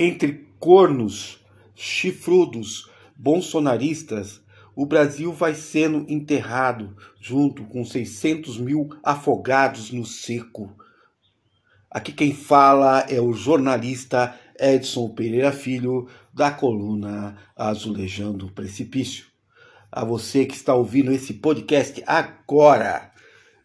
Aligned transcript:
entre 0.00 0.46
cornos, 0.58 1.44
chifrudos, 1.74 2.90
bolsonaristas, 3.14 4.40
o 4.74 4.86
Brasil 4.86 5.30
vai 5.30 5.54
sendo 5.54 6.10
enterrado 6.10 6.96
junto 7.20 7.64
com 7.64 7.84
600 7.84 8.56
mil 8.56 8.88
afogados 9.04 9.90
no 9.90 10.06
seco. 10.06 10.74
Aqui 11.90 12.12
quem 12.12 12.32
fala 12.32 13.00
é 13.10 13.20
o 13.20 13.34
jornalista 13.34 14.34
Edson 14.58 15.10
Pereira 15.10 15.52
Filho, 15.52 16.08
da 16.32 16.50
coluna 16.50 17.36
Azulejando 17.54 18.46
o 18.46 18.52
Precipício. 18.52 19.26
A 19.92 20.02
você 20.02 20.46
que 20.46 20.54
está 20.54 20.72
ouvindo 20.74 21.12
esse 21.12 21.34
podcast 21.34 22.02
agora, 22.06 23.12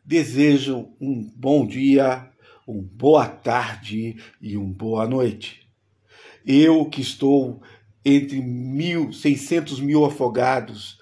desejo 0.03 0.89
um 0.99 1.31
bom 1.33 1.65
dia, 1.65 2.29
uma 2.67 2.83
boa 2.91 3.25
tarde 3.25 4.17
e 4.41 4.57
uma 4.57 4.73
boa 4.73 5.07
noite. 5.07 5.64
Eu 6.45 6.85
que 6.85 7.01
estou 7.01 7.61
entre 8.03 8.39
mil, 8.39 9.11
600 9.11 9.79
mil 9.79 10.05
afogados 10.05 10.99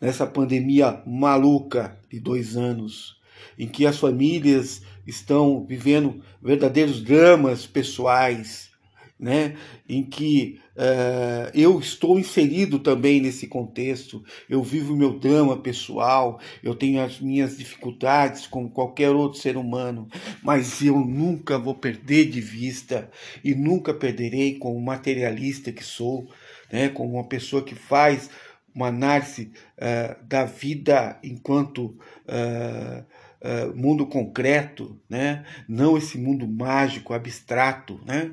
nessa 0.00 0.26
pandemia 0.26 1.02
maluca 1.04 1.98
de 2.08 2.20
dois 2.20 2.56
anos, 2.56 3.16
em 3.58 3.66
que 3.66 3.86
as 3.86 3.98
famílias 3.98 4.82
estão 5.06 5.66
vivendo 5.66 6.22
verdadeiros 6.40 7.02
dramas 7.02 7.66
pessoais, 7.66 8.70
né? 9.18 9.56
em 9.88 10.02
que 10.02 10.60
uh, 10.76 11.50
eu 11.54 11.78
estou 11.78 12.18
inserido 12.18 12.78
também 12.78 13.20
nesse 13.20 13.46
contexto, 13.46 14.24
eu 14.48 14.62
vivo 14.62 14.96
meu 14.96 15.18
drama 15.18 15.56
pessoal, 15.56 16.40
eu 16.62 16.74
tenho 16.74 17.00
as 17.00 17.20
minhas 17.20 17.56
dificuldades 17.56 18.46
como 18.46 18.70
qualquer 18.70 19.10
outro 19.10 19.40
ser 19.40 19.56
humano, 19.56 20.08
mas 20.42 20.82
eu 20.82 20.98
nunca 20.98 21.58
vou 21.58 21.74
perder 21.74 22.30
de 22.30 22.40
vista 22.40 23.10
e 23.42 23.54
nunca 23.54 23.94
perderei 23.94 24.58
como 24.58 24.80
materialista 24.80 25.70
que 25.70 25.84
sou, 25.84 26.28
né? 26.72 26.88
como 26.88 27.14
uma 27.14 27.28
pessoa 27.28 27.62
que 27.62 27.74
faz 27.74 28.28
uma 28.74 28.88
análise 28.88 29.52
uh, 29.78 30.24
da 30.26 30.44
vida 30.44 31.18
enquanto 31.22 31.96
uh, 32.26 33.04
uh, 33.40 33.76
mundo 33.76 34.06
concreto, 34.06 35.00
né? 35.08 35.44
não 35.68 35.96
esse 35.96 36.18
mundo 36.18 36.48
mágico, 36.48 37.14
abstrato, 37.14 38.00
né? 38.04 38.32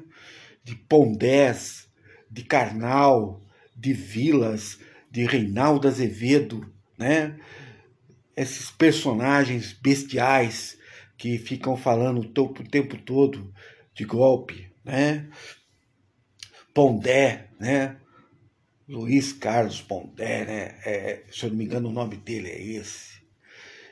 De 0.64 0.76
Pondés, 0.76 1.90
de 2.30 2.44
Karnal, 2.44 3.42
de 3.76 3.94
Vilas, 3.94 4.80
de 5.10 5.26
Reinaldo 5.26 5.88
Azevedo, 5.88 6.72
né? 6.98 7.38
esses 8.36 8.72
personagens 8.72 9.74
bestiais 9.74 10.78
que 11.18 11.38
ficam 11.38 11.78
falando 11.78 12.22
o 12.22 12.64
tempo 12.64 12.98
todo 12.98 13.54
de 13.94 14.06
golpe, 14.06 14.72
né? 14.84 15.30
Pondé, 16.74 17.50
né? 17.60 17.98
Luiz 18.88 19.32
Carlos 19.34 19.82
Pondé, 19.82 20.46
né? 20.46 20.80
É, 20.86 21.24
se 21.32 21.46
eu 21.46 21.50
não 21.50 21.58
me 21.58 21.66
engano, 21.66 21.90
o 21.90 21.94
nome 21.94 22.18
dele 22.18 22.50
é 22.50 22.62
esse. 22.62 23.21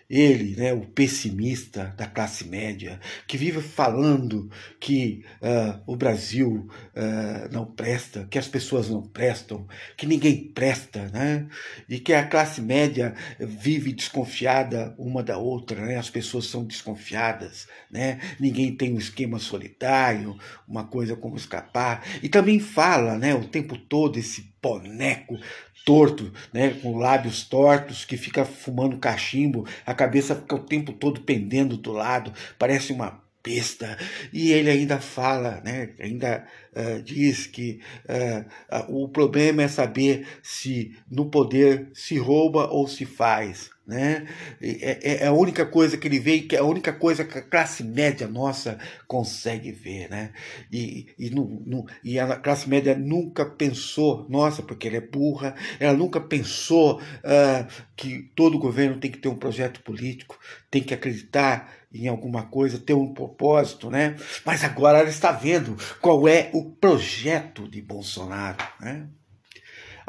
Ele, 0.10 0.56
né, 0.56 0.74
o 0.74 0.82
pessimista 0.82 1.94
da 1.96 2.08
classe 2.08 2.48
média, 2.48 3.00
que 3.28 3.38
vive 3.38 3.62
falando 3.62 4.50
que 4.80 5.24
uh, 5.40 5.80
o 5.86 5.96
Brasil 5.96 6.68
uh, 6.96 7.54
não 7.54 7.64
presta, 7.64 8.26
que 8.28 8.40
as 8.40 8.48
pessoas 8.48 8.90
não 8.90 9.04
prestam, 9.04 9.68
que 9.96 10.08
ninguém 10.08 10.46
presta, 10.52 11.10
né? 11.10 11.48
e 11.88 12.00
que 12.00 12.12
a 12.12 12.26
classe 12.26 12.60
média 12.60 13.14
vive 13.40 13.94
desconfiada 13.94 14.96
uma 14.98 15.22
da 15.22 15.38
outra, 15.38 15.86
né? 15.86 15.98
as 15.98 16.10
pessoas 16.10 16.46
são 16.46 16.66
desconfiadas, 16.66 17.68
né? 17.92 18.20
ninguém 18.40 18.76
tem 18.76 18.92
um 18.92 18.98
esquema 18.98 19.38
solidário, 19.38 20.36
uma 20.68 20.86
coisa 20.86 21.16
como 21.16 21.38
escapar. 21.38 22.04
E 22.24 22.28
também 22.28 22.60
fala 22.60 23.16
né, 23.16 23.36
o 23.36 23.48
tempo 23.48 23.78
todo 23.78 24.18
esse 24.18 24.49
boneco 24.62 25.38
torto, 25.86 26.32
né, 26.54 26.70
com 26.82 26.98
lábios 26.98 27.44
tortos, 27.44 28.06
que 28.06 28.18
fica 28.18 28.46
fumando 28.46 28.98
cachimbo, 28.98 29.66
a 29.86 29.94
cabeça 29.94 30.36
fica 30.36 30.56
o 30.56 30.64
tempo 30.64 30.94
todo 30.94 31.22
pendendo 31.22 31.78
do 31.78 31.92
lado, 31.92 32.32
parece 32.58 32.94
uma 32.94 33.22
besta. 33.44 33.98
E 34.32 34.52
ele 34.52 34.70
ainda 34.70 35.00
fala, 35.00 35.62
né, 35.64 35.90
ainda 36.00 36.46
uh, 36.76 37.02
diz 37.02 37.48
que 37.48 37.80
uh, 38.06 38.92
uh, 38.92 39.04
o 39.04 39.10
problema 39.10 39.64
é 39.64 39.68
saber 39.68 40.28
se 40.44 40.96
no 41.10 41.30
poder 41.30 41.90
se 41.94 42.18
rouba 42.18 42.68
ou 42.68 42.88
se 42.88 43.06
faz. 43.06 43.72
Né? 43.90 44.28
É, 44.62 44.68
é, 45.02 45.24
é, 45.24 45.26
a 45.26 45.34
única 45.34 45.66
coisa 45.66 45.98
que 45.98 46.08
ele 46.08 46.20
vê, 46.20 46.42
que 46.42 46.56
é 46.56 46.60
a 46.60 46.64
única 46.64 46.94
coisa 46.94 47.26
que 47.26 47.40
a 47.40 47.42
classe 47.42 47.84
média 47.84 48.28
nossa 48.28 48.78
consegue 49.08 49.72
ver. 49.72 50.08
Né? 50.12 50.30
E, 50.72 51.08
e, 51.18 51.32
não, 51.32 51.46
não, 51.66 51.86
e 52.04 52.20
a 52.20 52.36
classe 52.36 52.70
média 52.70 52.96
nunca 52.96 53.44
pensou, 53.44 54.28
nossa, 54.30 54.62
porque 54.62 54.88
ela 54.88 54.98
é 54.98 55.02
burra, 55.02 55.56
ela 55.80 55.98
nunca 55.98 56.22
pensou 56.22 57.00
uh, 57.00 57.68
que 57.96 58.30
todo 58.36 58.60
governo 58.60 59.00
tem 59.00 59.10
que 59.10 59.18
ter 59.18 59.28
um 59.28 59.36
projeto 59.36 59.82
político, 59.82 60.38
tem 60.70 60.84
que 60.84 60.94
acreditar 60.94 61.74
em 61.92 62.08
alguma 62.08 62.44
coisa, 62.44 62.78
ter 62.78 62.94
um 62.94 63.12
propósito, 63.12 63.90
né? 63.90 64.16
Mas 64.46 64.64
agora 64.64 65.00
ela 65.00 65.10
está 65.10 65.32
vendo 65.32 65.76
qual 66.00 66.28
é 66.28 66.52
o 66.54 66.64
projeto 66.64 67.68
de 67.68 67.82
Bolsonaro, 67.82 68.64
né? 68.80 69.08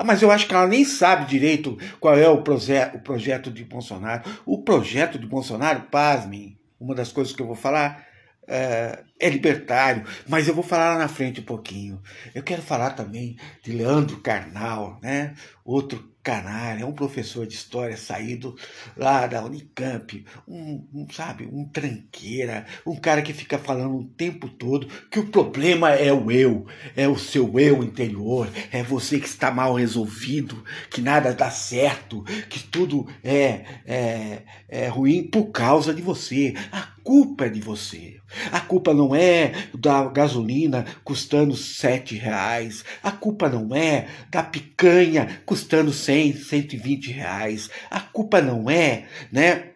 Ah, 0.00 0.04
mas 0.04 0.22
eu 0.22 0.30
acho 0.30 0.48
que 0.48 0.54
ela 0.54 0.66
nem 0.66 0.82
sabe 0.82 1.26
direito 1.26 1.76
qual 2.00 2.16
é 2.16 2.26
o, 2.26 2.40
proje 2.40 2.72
o 2.94 3.00
projeto 3.00 3.50
de 3.50 3.62
Bolsonaro. 3.64 4.22
O 4.46 4.62
projeto 4.62 5.18
de 5.18 5.26
Bolsonaro, 5.26 5.82
pasmem, 5.90 6.58
uma 6.80 6.94
das 6.94 7.12
coisas 7.12 7.34
que 7.34 7.42
eu 7.42 7.46
vou 7.46 7.54
falar 7.54 8.06
é, 8.48 9.04
é 9.20 9.28
libertário, 9.28 10.06
mas 10.26 10.48
eu 10.48 10.54
vou 10.54 10.64
falar 10.64 10.94
lá 10.94 10.98
na 11.00 11.08
frente 11.08 11.42
um 11.42 11.44
pouquinho. 11.44 12.00
Eu 12.34 12.42
quero 12.42 12.62
falar 12.62 12.92
também 12.92 13.36
de 13.62 13.72
Leandro 13.72 14.22
Carnal, 14.22 14.98
né? 15.02 15.34
outro 15.62 16.09
Canário, 16.22 16.82
é 16.82 16.86
um 16.86 16.92
professor 16.92 17.46
de 17.46 17.54
história 17.54 17.96
saído 17.96 18.54
lá 18.96 19.26
da 19.26 19.42
Unicamp, 19.42 20.24
um, 20.46 20.86
um, 20.92 21.06
sabe, 21.10 21.48
um 21.50 21.64
tranqueira, 21.64 22.66
um 22.86 22.94
cara 22.94 23.22
que 23.22 23.32
fica 23.32 23.58
falando 23.58 23.96
o 23.96 24.04
tempo 24.04 24.48
todo 24.48 24.86
que 25.10 25.18
o 25.18 25.26
problema 25.26 25.90
é 25.90 26.12
o 26.12 26.30
eu, 26.30 26.66
é 26.94 27.08
o 27.08 27.18
seu 27.18 27.58
eu 27.58 27.82
interior, 27.82 28.48
é 28.70 28.82
você 28.82 29.18
que 29.18 29.26
está 29.26 29.50
mal 29.50 29.74
resolvido, 29.74 30.62
que 30.90 31.00
nada 31.00 31.32
dá 31.32 31.50
certo, 31.50 32.22
que 32.48 32.62
tudo 32.62 33.06
é, 33.24 33.64
é, 33.86 34.42
é 34.68 34.88
ruim 34.88 35.26
por 35.26 35.46
causa 35.46 35.94
de 35.94 36.02
você. 36.02 36.54
A 36.70 36.99
culpa 37.02 37.46
é 37.46 37.48
de 37.48 37.60
você. 37.60 38.18
A 38.52 38.60
culpa 38.60 38.94
não 38.94 39.14
é 39.14 39.52
da 39.74 40.04
gasolina 40.08 40.84
custando 41.04 41.56
sete 41.56 42.14
reais. 42.14 42.84
A 43.02 43.10
culpa 43.10 43.48
não 43.48 43.74
é 43.74 44.08
da 44.30 44.42
picanha 44.42 45.40
custando 45.44 45.92
100, 45.92 46.36
120 46.36 47.10
reais. 47.10 47.70
A 47.90 48.00
culpa 48.00 48.40
não 48.40 48.70
é, 48.70 49.06
né, 49.32 49.70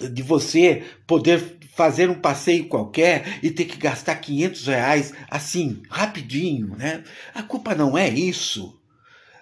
de 0.00 0.22
você 0.22 0.84
poder 1.06 1.56
fazer 1.74 2.08
um 2.08 2.20
passeio 2.20 2.68
qualquer 2.68 3.38
e 3.42 3.50
ter 3.50 3.66
que 3.66 3.76
gastar 3.76 4.16
500 4.16 4.66
reais 4.66 5.12
assim, 5.30 5.82
rapidinho, 5.90 6.74
né? 6.76 7.04
A 7.34 7.42
culpa 7.42 7.74
não 7.74 7.96
é 7.96 8.08
isso. 8.08 8.75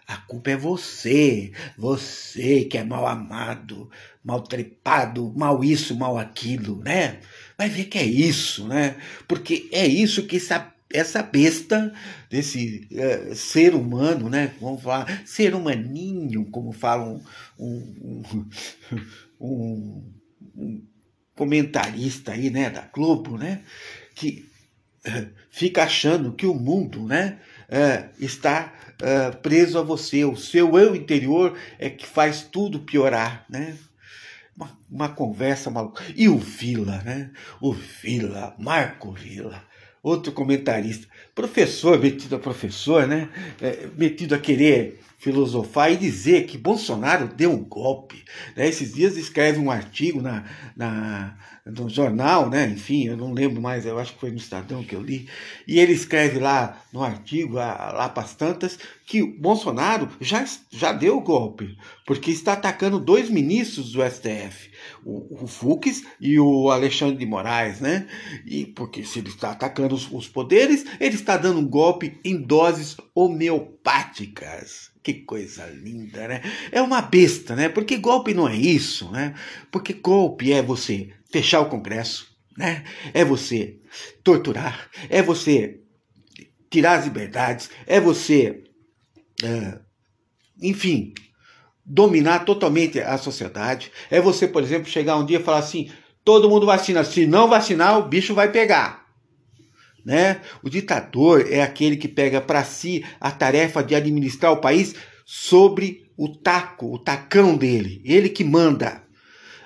A 0.06 0.18
culpa 0.18 0.50
é 0.50 0.56
você, 0.56 1.52
você 1.78 2.64
que 2.64 2.76
é 2.76 2.84
mal 2.84 3.06
amado, 3.06 3.90
mal 4.22 4.42
trepado, 4.42 5.32
mal 5.34 5.64
isso, 5.64 5.96
mal 5.96 6.18
aquilo, 6.18 6.82
né? 6.82 7.20
Vai 7.56 7.70
ver 7.70 7.86
que 7.86 7.98
é 7.98 8.04
isso, 8.04 8.66
né? 8.66 8.96
Porque 9.26 9.68
é 9.72 9.86
isso 9.86 10.26
que 10.26 10.36
essa, 10.36 10.72
essa 10.92 11.22
besta 11.22 11.92
desse 12.28 12.86
uh, 12.92 13.34
ser 13.34 13.74
humano, 13.74 14.28
né? 14.28 14.52
Vamos 14.60 14.82
falar, 14.82 15.22
ser 15.26 15.54
humaninho, 15.54 16.44
como 16.50 16.70
fala 16.72 17.04
um, 17.08 17.22
um, 17.58 18.44
um, 19.40 20.12
um 20.54 20.86
comentarista 21.34 22.32
aí, 22.32 22.50
né, 22.50 22.68
da 22.68 22.82
Globo, 22.82 23.38
né? 23.38 23.62
Que 24.14 24.48
fica 25.50 25.84
achando 25.84 26.32
que 26.32 26.46
o 26.46 26.54
mundo, 26.54 27.06
né? 27.06 27.38
Uh, 27.68 28.24
está 28.24 28.72
uh, 29.02 29.36
preso 29.38 29.78
a 29.78 29.82
você. 29.82 30.24
O 30.24 30.36
seu 30.36 30.78
eu 30.78 30.94
interior 30.94 31.56
é 31.78 31.88
que 31.90 32.06
faz 32.06 32.42
tudo 32.42 32.80
piorar, 32.80 33.44
né? 33.48 33.76
Uma, 34.56 34.78
uma 34.90 35.08
conversa 35.08 35.70
maluca. 35.70 36.04
E 36.14 36.28
o 36.28 36.38
Vila, 36.38 37.02
né? 37.04 37.30
O 37.60 37.72
Vila, 37.72 38.54
Marco 38.58 39.12
Vila, 39.12 39.62
outro 40.04 40.30
comentarista, 40.32 41.08
professor, 41.34 41.98
metido 41.98 42.36
a 42.36 42.38
professor, 42.38 43.06
né? 43.06 43.30
É, 43.60 43.88
metido 43.96 44.34
a 44.34 44.38
querer 44.38 45.00
filosofar 45.18 45.90
e 45.90 45.96
dizer 45.96 46.44
que 46.44 46.58
Bolsonaro 46.58 47.26
deu 47.26 47.50
um 47.50 47.64
golpe. 47.64 48.22
Né? 48.54 48.68
Esses 48.68 48.92
dias 48.92 49.16
escreve 49.16 49.58
um 49.58 49.70
artigo 49.70 50.20
na, 50.20 50.44
na, 50.76 51.34
no 51.64 51.88
jornal, 51.88 52.50
né? 52.50 52.68
Enfim, 52.68 53.06
eu 53.06 53.16
não 53.16 53.32
lembro 53.32 53.62
mais, 53.62 53.86
eu 53.86 53.98
acho 53.98 54.12
que 54.12 54.20
foi 54.20 54.30
no 54.30 54.36
Estadão 54.36 54.84
que 54.84 54.94
eu 54.94 55.00
li. 55.00 55.26
E 55.66 55.80
ele 55.80 55.94
escreve 55.94 56.38
lá 56.38 56.78
no 56.92 57.02
artigo, 57.02 57.54
lá 57.54 58.06
para 58.10 58.22
as 58.22 58.34
tantas, 58.34 58.78
que 59.06 59.22
Bolsonaro 59.22 60.10
já, 60.20 60.44
já 60.70 60.92
deu 60.92 61.16
o 61.16 61.22
golpe, 61.22 61.74
porque 62.04 62.30
está 62.30 62.52
atacando 62.52 63.00
dois 63.00 63.30
ministros 63.30 63.92
do 63.92 64.02
STF, 64.04 64.70
o, 65.04 65.44
o 65.44 65.46
Fux 65.46 66.02
e 66.20 66.38
o 66.38 66.70
Alexandre 66.70 67.16
de 67.16 67.26
Moraes, 67.26 67.80
né? 67.80 68.06
E 68.46 68.66
porque 68.66 69.04
se 69.04 69.18
ele 69.18 69.28
está 69.28 69.50
atacando 69.50 69.94
os, 69.94 70.10
os 70.10 70.28
poderes, 70.28 70.84
ele 71.00 71.14
está 71.14 71.36
dando 71.36 71.60
um 71.60 71.68
golpe 71.68 72.18
em 72.24 72.40
doses 72.40 72.96
homeopáticas. 73.14 74.90
Que 75.02 75.14
coisa 75.14 75.66
linda, 75.66 76.26
né? 76.26 76.40
É 76.72 76.80
uma 76.80 77.02
besta, 77.02 77.54
né? 77.54 77.68
Porque 77.68 77.98
golpe 77.98 78.32
não 78.32 78.48
é 78.48 78.56
isso, 78.56 79.10
né? 79.10 79.34
Porque 79.70 79.92
golpe 79.92 80.52
é 80.52 80.62
você 80.62 81.10
fechar 81.30 81.60
o 81.60 81.68
Congresso, 81.68 82.34
né? 82.56 82.84
É 83.12 83.24
você 83.24 83.78
torturar, 84.22 84.88
é 85.10 85.20
você 85.20 85.80
tirar 86.70 86.98
as 86.98 87.04
liberdades, 87.04 87.70
é 87.86 88.00
você, 88.00 88.64
é, 89.42 89.78
enfim, 90.60 91.12
dominar 91.84 92.44
totalmente 92.44 93.00
a 93.00 93.18
sociedade. 93.18 93.92
É 94.10 94.20
você, 94.20 94.48
por 94.48 94.62
exemplo, 94.62 94.88
chegar 94.88 95.16
um 95.16 95.26
dia 95.26 95.38
e 95.38 95.42
falar 95.42 95.58
assim: 95.58 95.90
todo 96.24 96.48
mundo 96.48 96.66
vacina, 96.66 97.04
se 97.04 97.26
não 97.26 97.48
vacinar, 97.48 97.98
o 97.98 98.08
bicho 98.08 98.34
vai 98.34 98.50
pegar. 98.50 99.04
Né? 100.04 100.40
O 100.62 100.68
ditador 100.68 101.46
é 101.50 101.62
aquele 101.62 101.96
que 101.96 102.08
pega 102.08 102.40
para 102.40 102.62
si 102.62 103.04
a 103.20 103.30
tarefa 103.30 103.82
de 103.82 103.94
administrar 103.94 104.52
o 104.52 104.60
país 104.60 104.94
sobre 105.24 106.04
o 106.16 106.28
taco, 106.28 106.94
o 106.94 106.98
tacão 106.98 107.56
dele, 107.56 108.02
ele 108.04 108.28
que 108.28 108.44
manda. 108.44 109.02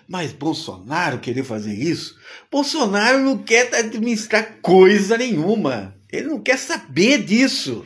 Mas 0.09 0.33
Bolsonaro 0.33 1.19
querer 1.19 1.45
fazer 1.45 1.75
isso? 1.75 2.17
Bolsonaro 2.51 3.19
não 3.19 3.37
quer 3.37 3.75
administrar 3.75 4.59
coisa 4.63 5.19
nenhuma. 5.19 5.95
Ele 6.11 6.29
não 6.29 6.41
quer 6.41 6.57
saber 6.57 7.23
disso. 7.25 7.85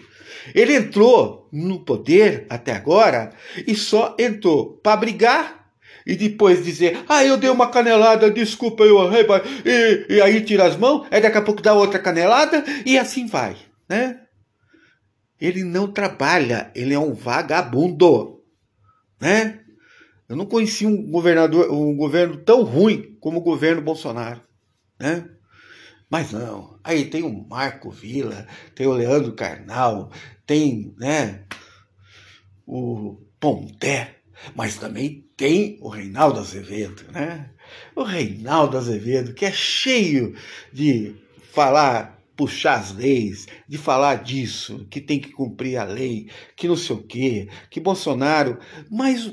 Ele 0.55 0.77
entrou 0.77 1.42
no 1.53 1.85
poder 1.85 2.47
até 2.49 2.73
agora 2.73 3.33
e 3.67 3.75
só 3.75 4.17
entrou 4.19 4.79
para 4.83 4.97
brigar 4.97 5.63
e 6.07 6.17
depois 6.17 6.65
dizer, 6.65 7.05
ah, 7.09 7.25
eu 7.25 7.37
dei 7.37 7.51
uma 7.51 7.71
canelada, 7.71 8.31
desculpa, 8.31 8.83
eu 8.83 9.05
errei, 9.05 9.25
e, 9.65 10.17
e 10.17 10.23
aí 10.23 10.41
tira 10.41 10.65
as 10.65 10.77
mãos, 10.77 11.07
aí 11.11 11.21
daqui 11.21 11.39
a 11.39 11.43
pouco 11.43 11.63
dá 11.63 11.75
outra 11.75 11.99
canelada 11.99 12.65
e 12.85 12.99
assim 12.99 13.27
vai, 13.27 13.57
né? 13.89 14.21
Ele 15.41 15.63
não 15.63 15.87
trabalha, 15.91 16.71
ele 16.75 16.95
é 16.95 16.99
um 16.99 17.15
vagabundo, 17.15 18.43
né? 19.21 19.61
Eu 20.29 20.37
não 20.37 20.47
conheci 20.47 20.87
um 20.87 21.11
governador, 21.11 21.71
um 21.71 21.95
governo 21.97 22.39
tão 22.39 22.63
ruim 22.63 23.17
como 23.21 23.39
o 23.39 23.43
governo 23.43 23.83
Bolsonaro, 23.83 24.41
né? 24.99 25.29
Mas 26.11 26.31
não, 26.31 26.79
aí 26.85 27.07
tem 27.07 27.23
o 27.23 27.49
Marco 27.49 27.91
Vila, 27.91 28.47
tem 28.75 28.87
o 28.87 28.93
Leandro 28.93 29.33
Carnal, 29.33 30.11
tem, 30.53 30.95
né, 30.99 31.45
o 32.67 33.17
Pondé, 33.41 34.17
mas 34.55 34.77
também 34.77 35.27
tem 35.35 35.79
o 35.81 35.89
Reinaldo 35.89 36.41
Azevedo, 36.41 37.05
né? 37.11 37.49
O 37.97 38.03
Reinaldo 38.03 38.77
Azevedo, 38.77 39.33
que 39.33 39.47
é 39.47 39.51
cheio 39.51 40.35
de 40.71 41.15
falar, 41.53 42.23
puxar 42.37 42.81
as 42.81 42.93
leis, 42.93 43.47
de 43.67 43.79
falar 43.79 44.17
disso, 44.17 44.87
que 44.91 45.01
tem 45.01 45.19
que 45.19 45.31
cumprir 45.31 45.79
a 45.79 45.85
lei, 45.85 46.29
que 46.55 46.69
não 46.69 46.77
sei 46.77 46.97
o 46.97 47.03
quê, 47.03 47.49
que 47.71 47.81
Bolsonaro. 47.81 48.59
Mas 48.91 49.33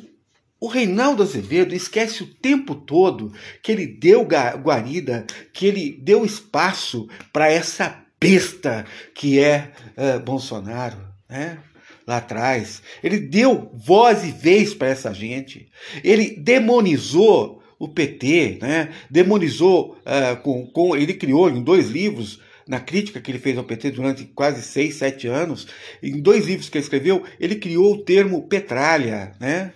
o 0.58 0.68
Reinaldo 0.68 1.22
Azevedo 1.22 1.76
esquece 1.76 2.24
o 2.24 2.34
tempo 2.34 2.76
todo 2.76 3.34
que 3.62 3.74
ele 3.74 3.86
deu 3.86 4.24
guarida, 4.24 5.26
que 5.52 5.66
ele 5.66 6.00
deu 6.02 6.24
espaço 6.24 7.10
para 7.34 7.52
essa 7.52 8.06
besta 8.20 8.86
que 9.14 9.40
é 9.40 9.72
uh, 9.98 10.20
Bolsonaro, 10.20 10.98
né? 11.30 11.60
Lá 12.06 12.18
atrás. 12.18 12.82
Ele 13.04 13.20
deu 13.20 13.72
voz 13.74 14.24
e 14.24 14.32
vez 14.32 14.74
para 14.74 14.90
essa 14.90 15.14
gente. 15.14 15.70
Ele 16.04 16.32
demonizou 16.32 17.64
o 17.78 17.88
PT, 17.88 18.58
né? 18.62 18.90
Demonizou 19.10 19.98
uh, 20.00 20.36
com, 20.42 20.66
com. 20.68 20.96
Ele 20.96 21.14
criou 21.14 21.50
em 21.50 21.64
dois 21.64 21.90
livros 21.90 22.42
na 22.68 22.80
crítica 22.80 23.20
que 23.20 23.32
ele 23.32 23.40
fez 23.40 23.58
ao 23.58 23.64
PT 23.64 23.92
durante 23.92 24.26
quase 24.26 24.62
seis, 24.62 24.94
sete 24.96 25.28
anos, 25.28 25.68
em 26.04 26.22
dois 26.22 26.46
livros 26.46 26.70
que 26.70 26.78
ele 26.78 26.84
escreveu, 26.84 27.24
ele 27.40 27.56
criou 27.56 27.94
o 27.96 28.04
termo 28.04 28.48
petralha, 28.48 29.32
né? 29.40 29.74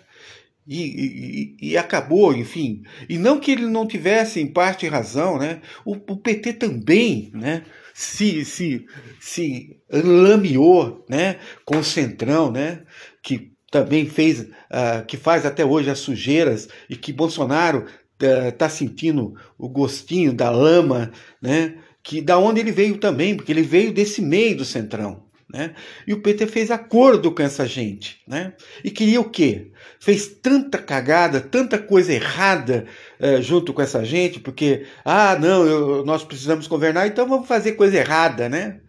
E, 0.65 1.55
e, 1.59 1.71
e, 1.71 1.77
acabou, 1.77 2.35
enfim. 2.35 2.83
E 3.09 3.17
não 3.17 3.39
que 3.39 3.51
ele 3.51 3.65
não 3.65 3.87
tivesse, 3.87 4.39
em 4.39 4.47
parte, 4.47 4.87
razão, 4.87 5.39
né? 5.39 5.59
O, 5.83 5.93
o 5.93 6.15
PT 6.15 6.53
também 6.53 7.31
né? 7.33 7.63
Se, 7.93 8.43
se, 8.43 8.85
se 9.19 9.77
lameou 9.91 11.05
né? 11.07 11.37
com 11.63 11.77
o 11.77 11.83
Centrão, 11.83 12.51
né? 12.51 12.81
que 13.21 13.51
também 13.71 14.05
fez, 14.05 14.41
uh, 14.41 15.05
que 15.07 15.17
faz 15.17 15.45
até 15.45 15.63
hoje 15.63 15.89
as 15.89 15.99
sujeiras, 15.99 16.67
e 16.89 16.95
que 16.95 17.13
Bolsonaro 17.13 17.85
está 18.19 18.67
uh, 18.67 18.69
sentindo 18.69 19.35
o 19.57 19.69
gostinho 19.69 20.33
da 20.33 20.49
lama, 20.49 21.11
né? 21.41 21.75
que 22.01 22.21
da 22.21 22.37
onde 22.37 22.59
ele 22.59 22.71
veio 22.71 22.97
também, 22.97 23.35
porque 23.35 23.51
ele 23.51 23.61
veio 23.61 23.93
desse 23.93 24.21
meio 24.21 24.57
do 24.57 24.65
Centrão. 24.65 25.22
Né? 25.53 25.75
E 26.07 26.13
o 26.13 26.19
PT 26.19 26.47
fez 26.47 26.71
acordo 26.71 27.31
com 27.31 27.43
essa 27.43 27.67
gente. 27.67 28.19
Né? 28.27 28.53
E 28.83 28.89
queria 28.89 29.21
o 29.21 29.29
quê? 29.29 29.67
Fez 29.99 30.27
tanta 30.27 30.79
cagada, 30.79 31.39
tanta 31.39 31.77
coisa 31.77 32.11
errada 32.11 32.85
uh, 33.19 33.39
junto 33.39 33.71
com 33.71 33.81
essa 33.81 34.03
gente, 34.03 34.39
porque, 34.39 34.87
ah, 35.05 35.37
não, 35.39 35.63
eu, 35.63 36.03
nós 36.03 36.23
precisamos 36.23 36.65
governar, 36.65 37.05
então 37.05 37.27
vamos 37.27 37.47
fazer 37.47 37.73
coisa 37.73 37.97
errada, 37.97 38.49
né? 38.49 38.79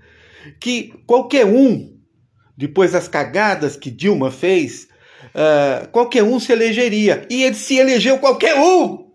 Que 0.58 0.94
qualquer 1.06 1.44
um, 1.44 1.99
depois 2.56 2.93
das 2.93 3.08
cagadas 3.08 3.76
que 3.76 3.90
Dilma 3.90 4.31
fez, 4.31 4.88
uh, 5.34 5.87
qualquer 5.88 6.22
um 6.22 6.40
se 6.40 6.50
elegeria. 6.50 7.26
E 7.28 7.43
ele 7.43 7.55
se 7.55 7.76
elegeu 7.76 8.19
qualquer 8.19 8.58
um! 8.58 9.12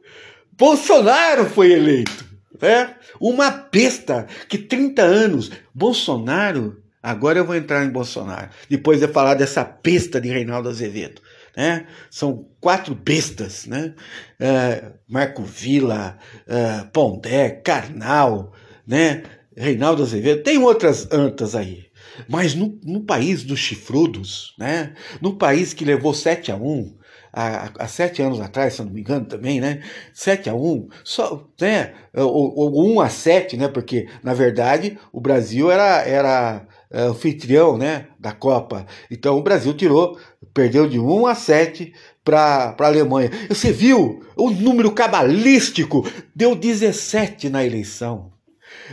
Bolsonaro 0.52 1.46
foi 1.46 1.72
eleito. 1.72 2.26
Né? 2.62 2.94
Uma 3.20 3.50
besta 3.50 4.28
que 4.48 4.58
30 4.58 5.02
anos, 5.02 5.52
Bolsonaro 5.74 6.78
Agora 7.02 7.40
eu 7.40 7.46
vou 7.46 7.56
entrar 7.56 7.86
em 7.86 7.90
Bolsonaro, 7.90 8.50
depois 8.70 9.00
de 9.00 9.08
falar 9.08 9.34
dessa 9.34 9.64
besta 9.64 10.20
de 10.20 10.30
Reinaldo 10.30 10.68
Azevedo. 10.68 11.22
Né? 11.56 11.88
São 12.12 12.48
quatro 12.60 12.94
bestas, 12.94 13.66
né? 13.66 13.94
Uh, 14.40 14.94
Marco 15.08 15.44
Vila, 15.44 16.18
uh, 16.48 16.88
Pondé, 16.92 17.50
Karnal, 17.50 18.54
né? 18.86 19.24
Reinaldo 19.56 20.04
Azevedo, 20.04 20.44
tem 20.44 20.58
outras 20.58 21.12
antas 21.12 21.56
aí. 21.56 21.86
Mas 22.28 22.54
no, 22.56 22.80
no 22.84 23.02
país 23.02 23.44
dos 23.44 23.60
chifrudos, 23.60 24.54
né? 24.58 24.94
no 25.22 25.36
país 25.36 25.74
que 25.74 25.84
levou 25.84 26.14
7 26.14 26.52
a 26.52 26.56
1, 26.56 26.98
há, 27.34 27.72
há 27.78 27.88
sete 27.88 28.22
anos 28.22 28.40
atrás, 28.40 28.74
se 28.74 28.84
não 28.84 28.92
me 28.92 29.02
engano 29.02 29.26
também, 29.26 29.60
né? 29.62 29.82
7 30.14 30.50
a 30.50 30.56
1, 30.56 30.88
só, 31.04 31.48
né? 31.60 31.94
Ou, 32.14 32.54
ou 32.56 32.96
1 32.96 33.02
a 33.02 33.10
7, 33.10 33.58
né? 33.58 33.68
Porque, 33.68 34.08
na 34.24 34.34
verdade, 34.34 34.98
o 35.12 35.22
Brasil 35.22 35.72
era, 35.72 36.02
era 36.08 36.68
anfitrião 36.92 37.78
né, 37.78 38.08
da 38.20 38.32
Copa. 38.32 38.86
Então 39.10 39.38
o 39.38 39.44
Brasil 39.44 39.74
tirou, 39.74 40.18
perdeu 40.54 40.88
de 40.88 41.00
1 41.00 41.28
a 41.28 41.36
7 41.36 41.94
para 42.24 42.76
a 42.78 42.86
Alemanha. 42.86 43.30
Você 43.48 43.72
viu 43.72 44.24
o 44.36 44.50
número 44.50 44.92
cabalístico? 44.92 46.08
Deu 46.36 46.56
17 46.56 47.50
na 47.50 47.64
eleição. 47.64 48.32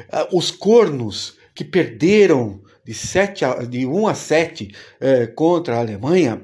Uh, 0.09 0.37
os 0.37 0.51
cornos 0.51 1.37
que 1.55 1.65
perderam 1.65 2.61
de, 2.85 2.93
7 2.93 3.45
a, 3.45 3.55
de 3.63 3.87
1 3.87 4.09
a 4.09 4.15
7 4.15 4.65
uh, 4.65 4.69
eh, 5.01 5.27
contra 5.29 5.77
a 5.77 5.81
Alemanha. 5.81 6.43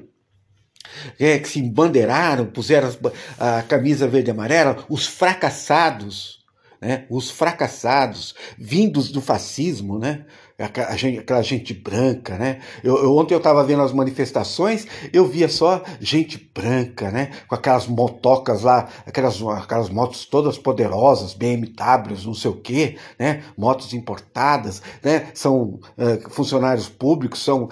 É, 1.19 1.39
que 1.39 1.49
se 1.49 1.59
embandeiraram, 1.59 2.45
puseram 2.45 2.91
a 3.39 3.63
camisa 3.63 4.07
verde 4.07 4.29
e 4.29 4.31
amarela, 4.31 4.85
os 4.87 5.07
fracassados, 5.07 6.43
né, 6.79 7.07
os 7.09 7.31
fracassados, 7.31 8.35
vindos 8.59 9.09
do 9.09 9.19
fascismo, 9.19 9.97
né, 9.97 10.25
aquela 10.65 11.41
gente 11.41 11.73
branca, 11.73 12.37
né? 12.37 12.59
Eu, 12.83 12.97
eu 13.03 13.15
ontem 13.15 13.33
eu 13.33 13.39
estava 13.39 13.63
vendo 13.63 13.81
as 13.81 13.91
manifestações, 13.91 14.87
eu 15.11 15.27
via 15.27 15.49
só 15.49 15.83
gente 15.99 16.49
branca, 16.53 17.11
né? 17.11 17.31
Com 17.47 17.55
aquelas 17.55 17.87
motocas 17.87 18.63
lá, 18.63 18.87
aquelas, 19.05 19.41
aquelas 19.41 19.89
motos 19.89 20.25
todas 20.25 20.57
poderosas, 20.57 21.33
BMWs, 21.33 22.25
não 22.25 22.33
sei 22.33 22.51
o 22.51 22.55
quê, 22.55 22.97
né? 23.19 23.43
Motos 23.57 23.93
importadas, 23.93 24.81
né? 25.03 25.27
São 25.33 25.79
uh, 25.97 26.29
funcionários 26.29 26.87
públicos, 26.89 27.43
são 27.43 27.63
uh, 27.63 27.69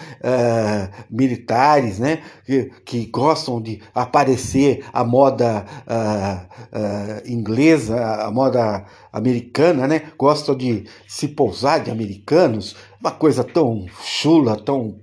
militares, 1.09 1.99
né? 1.99 2.21
Que, 2.45 2.71
que, 2.85 3.05
gostam 3.05 3.61
de 3.61 3.81
aparecer 3.93 4.85
a 4.93 5.03
moda 5.03 5.65
uh, 5.87 7.31
inglesa, 7.31 8.23
a 8.23 8.31
moda 8.31 8.85
americana, 9.11 9.87
né? 9.87 10.11
Gostam 10.17 10.55
de 10.55 10.85
se 11.07 11.27
pousar 11.27 11.83
de 11.83 11.91
americanos, 11.91 12.75
uma 12.99 13.11
coisa 13.11 13.43
tão 13.43 13.85
chula, 14.03 14.55
tão 14.55 14.99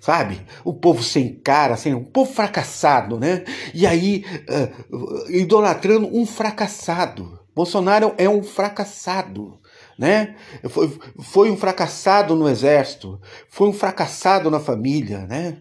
sabe? 0.00 0.40
O 0.64 0.72
povo 0.72 1.02
sem 1.02 1.34
cara, 1.34 1.74
assim, 1.74 1.94
um 1.94 2.04
povo 2.04 2.32
fracassado, 2.32 3.18
né? 3.18 3.44
E 3.74 3.86
aí, 3.86 4.24
uh, 4.90 5.30
idolatrando 5.30 6.08
um 6.16 6.24
fracassado. 6.26 7.38
Bolsonaro 7.54 8.14
é 8.16 8.28
um 8.28 8.42
fracassado. 8.42 9.58
Né? 9.98 10.34
Foi, 10.70 10.98
foi 11.20 11.50
um 11.50 11.58
fracassado 11.58 12.34
no 12.34 12.48
exército, 12.48 13.20
foi 13.50 13.68
um 13.68 13.72
fracassado 13.72 14.50
na 14.50 14.58
família, 14.58 15.26
né? 15.26 15.58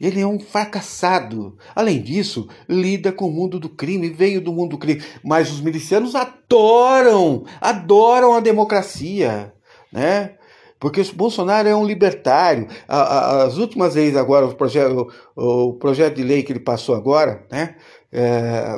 Ele 0.00 0.20
é 0.20 0.26
um 0.26 0.38
fracassado. 0.38 1.56
Além 1.74 2.00
disso, 2.00 2.48
lida 2.68 3.12
com 3.12 3.26
o 3.26 3.32
mundo 3.32 3.58
do 3.58 3.68
crime, 3.68 4.08
veio 4.08 4.40
do 4.40 4.52
mundo 4.52 4.70
do 4.70 4.78
crime. 4.78 5.02
Mas 5.24 5.50
os 5.50 5.60
milicianos 5.60 6.14
adoram, 6.14 7.44
adoram 7.60 8.34
a 8.34 8.40
democracia, 8.40 9.52
né? 9.92 10.34
Porque 10.78 11.00
o 11.00 11.14
Bolsonaro 11.14 11.68
é 11.68 11.74
um 11.74 11.84
libertário. 11.84 12.68
As 12.86 13.56
últimas 13.56 13.94
vezes 13.94 14.16
agora, 14.16 14.46
o 14.46 14.54
projeto, 14.54 15.12
o 15.34 15.74
projeto 15.74 16.16
de 16.16 16.22
lei 16.22 16.44
que 16.44 16.52
ele 16.52 16.60
passou 16.60 16.94
agora, 16.94 17.44
né? 17.50 17.74
É, 18.12 18.76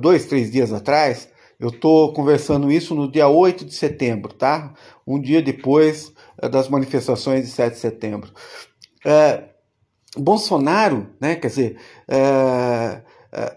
dois, 0.00 0.26
três 0.26 0.50
dias 0.50 0.72
atrás, 0.72 1.28
eu 1.58 1.68
estou 1.68 2.12
conversando 2.14 2.70
isso 2.70 2.94
no 2.94 3.10
dia 3.10 3.28
8 3.28 3.66
de 3.66 3.74
setembro, 3.74 4.32
tá? 4.32 4.72
Um 5.06 5.20
dia 5.20 5.42
depois 5.42 6.12
é, 6.40 6.48
das 6.48 6.68
manifestações 6.68 7.44
de 7.44 7.50
7 7.50 7.74
de 7.74 7.80
setembro. 7.80 8.30
É, 9.04 9.49
Bolsonaro, 10.16 11.08
né, 11.20 11.36
quer 11.36 11.48
dizer, 11.48 11.76
é, 12.08 13.02
é, 13.32 13.56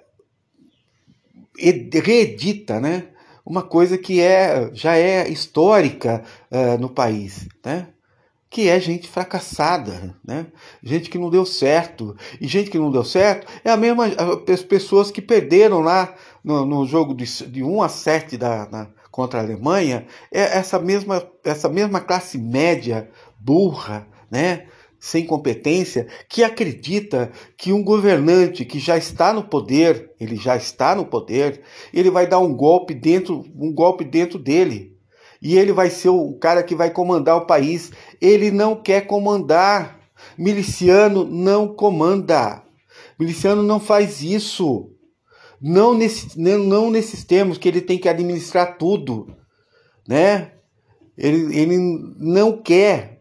reedita 2.00 2.80
né, 2.80 3.08
uma 3.46 3.62
coisa 3.62 3.98
que 3.98 4.22
é, 4.22 4.70
já 4.74 4.96
é 4.96 5.28
histórica 5.28 6.24
é, 6.52 6.78
no 6.78 6.90
país, 6.90 7.48
né? 7.66 7.88
que 8.54 8.70
é 8.70 8.80
gente 8.80 9.08
fracassada, 9.08 10.16
né? 10.24 10.46
gente 10.84 11.10
que 11.10 11.18
não 11.18 11.32
deu 11.32 11.44
certo. 11.44 12.16
E 12.40 12.48
gente 12.48 12.70
que 12.70 12.78
não 12.78 12.92
deu 12.92 13.04
certo 13.04 13.48
é 13.66 13.72
a 13.72 13.76
mesma 13.76 14.06
as 14.48 14.62
pessoas 14.62 15.10
que 15.10 15.24
perderam 15.24 15.80
lá 15.80 16.14
no, 16.44 16.64
no 16.64 16.86
jogo 16.86 17.16
de, 17.16 17.26
de 17.48 17.64
1 17.64 17.82
a 17.82 17.90
7 17.90 18.38
da, 18.38 18.70
na, 18.70 18.88
contra 19.10 19.40
a 19.40 19.44
Alemanha, 19.44 20.06
é 20.32 20.58
essa 20.58 20.78
mesma, 20.78 21.28
essa 21.44 21.68
mesma 21.68 22.00
classe 22.00 22.38
média 22.38 23.10
burra, 23.40 24.08
né? 24.30 24.68
Sem 25.04 25.26
competência 25.26 26.08
que 26.30 26.46
acredita 26.46 27.30
que 27.58 27.74
um 27.74 27.84
governante 27.84 28.64
que 28.64 28.80
já 28.80 28.98
está 28.98 29.34
no 29.34 29.44
poder, 29.44 30.12
ele 30.18 30.38
já 30.38 30.56
está 30.56 30.96
no 30.96 31.06
poder, 31.06 31.62
ele 31.94 32.10
vai 32.10 32.26
dar 32.26 32.40
um 32.40 32.56
golpe 32.56 32.94
dentro, 32.94 33.44
um 33.54 33.74
golpe 33.74 34.06
dentro 34.06 34.40
dele. 34.40 34.98
E 35.42 35.58
ele 35.58 35.74
vai 35.74 35.90
ser 35.90 36.08
o 36.08 36.32
cara 36.40 36.64
que 36.64 36.74
vai 36.74 36.90
comandar 36.90 37.36
o 37.36 37.46
país. 37.46 37.92
Ele 38.22 38.50
não 38.50 38.82
quer 38.82 39.02
comandar. 39.06 40.00
Miliciano 40.38 41.26
não 41.26 41.68
comanda. 41.68 42.64
Miliciano 43.20 43.62
não 43.62 43.82
faz 43.82 44.22
isso. 44.22 44.90
Não, 45.62 45.94
nesse, 45.94 46.40
não 46.40 46.90
nesses 46.90 47.26
termos 47.26 47.58
que 47.58 47.68
ele 47.68 47.82
tem 47.82 47.98
que 47.98 48.08
administrar 48.08 48.78
tudo, 48.78 49.28
né? 50.08 50.54
Ele, 51.18 51.60
ele 51.60 51.78
não 52.18 52.62
quer 52.62 53.13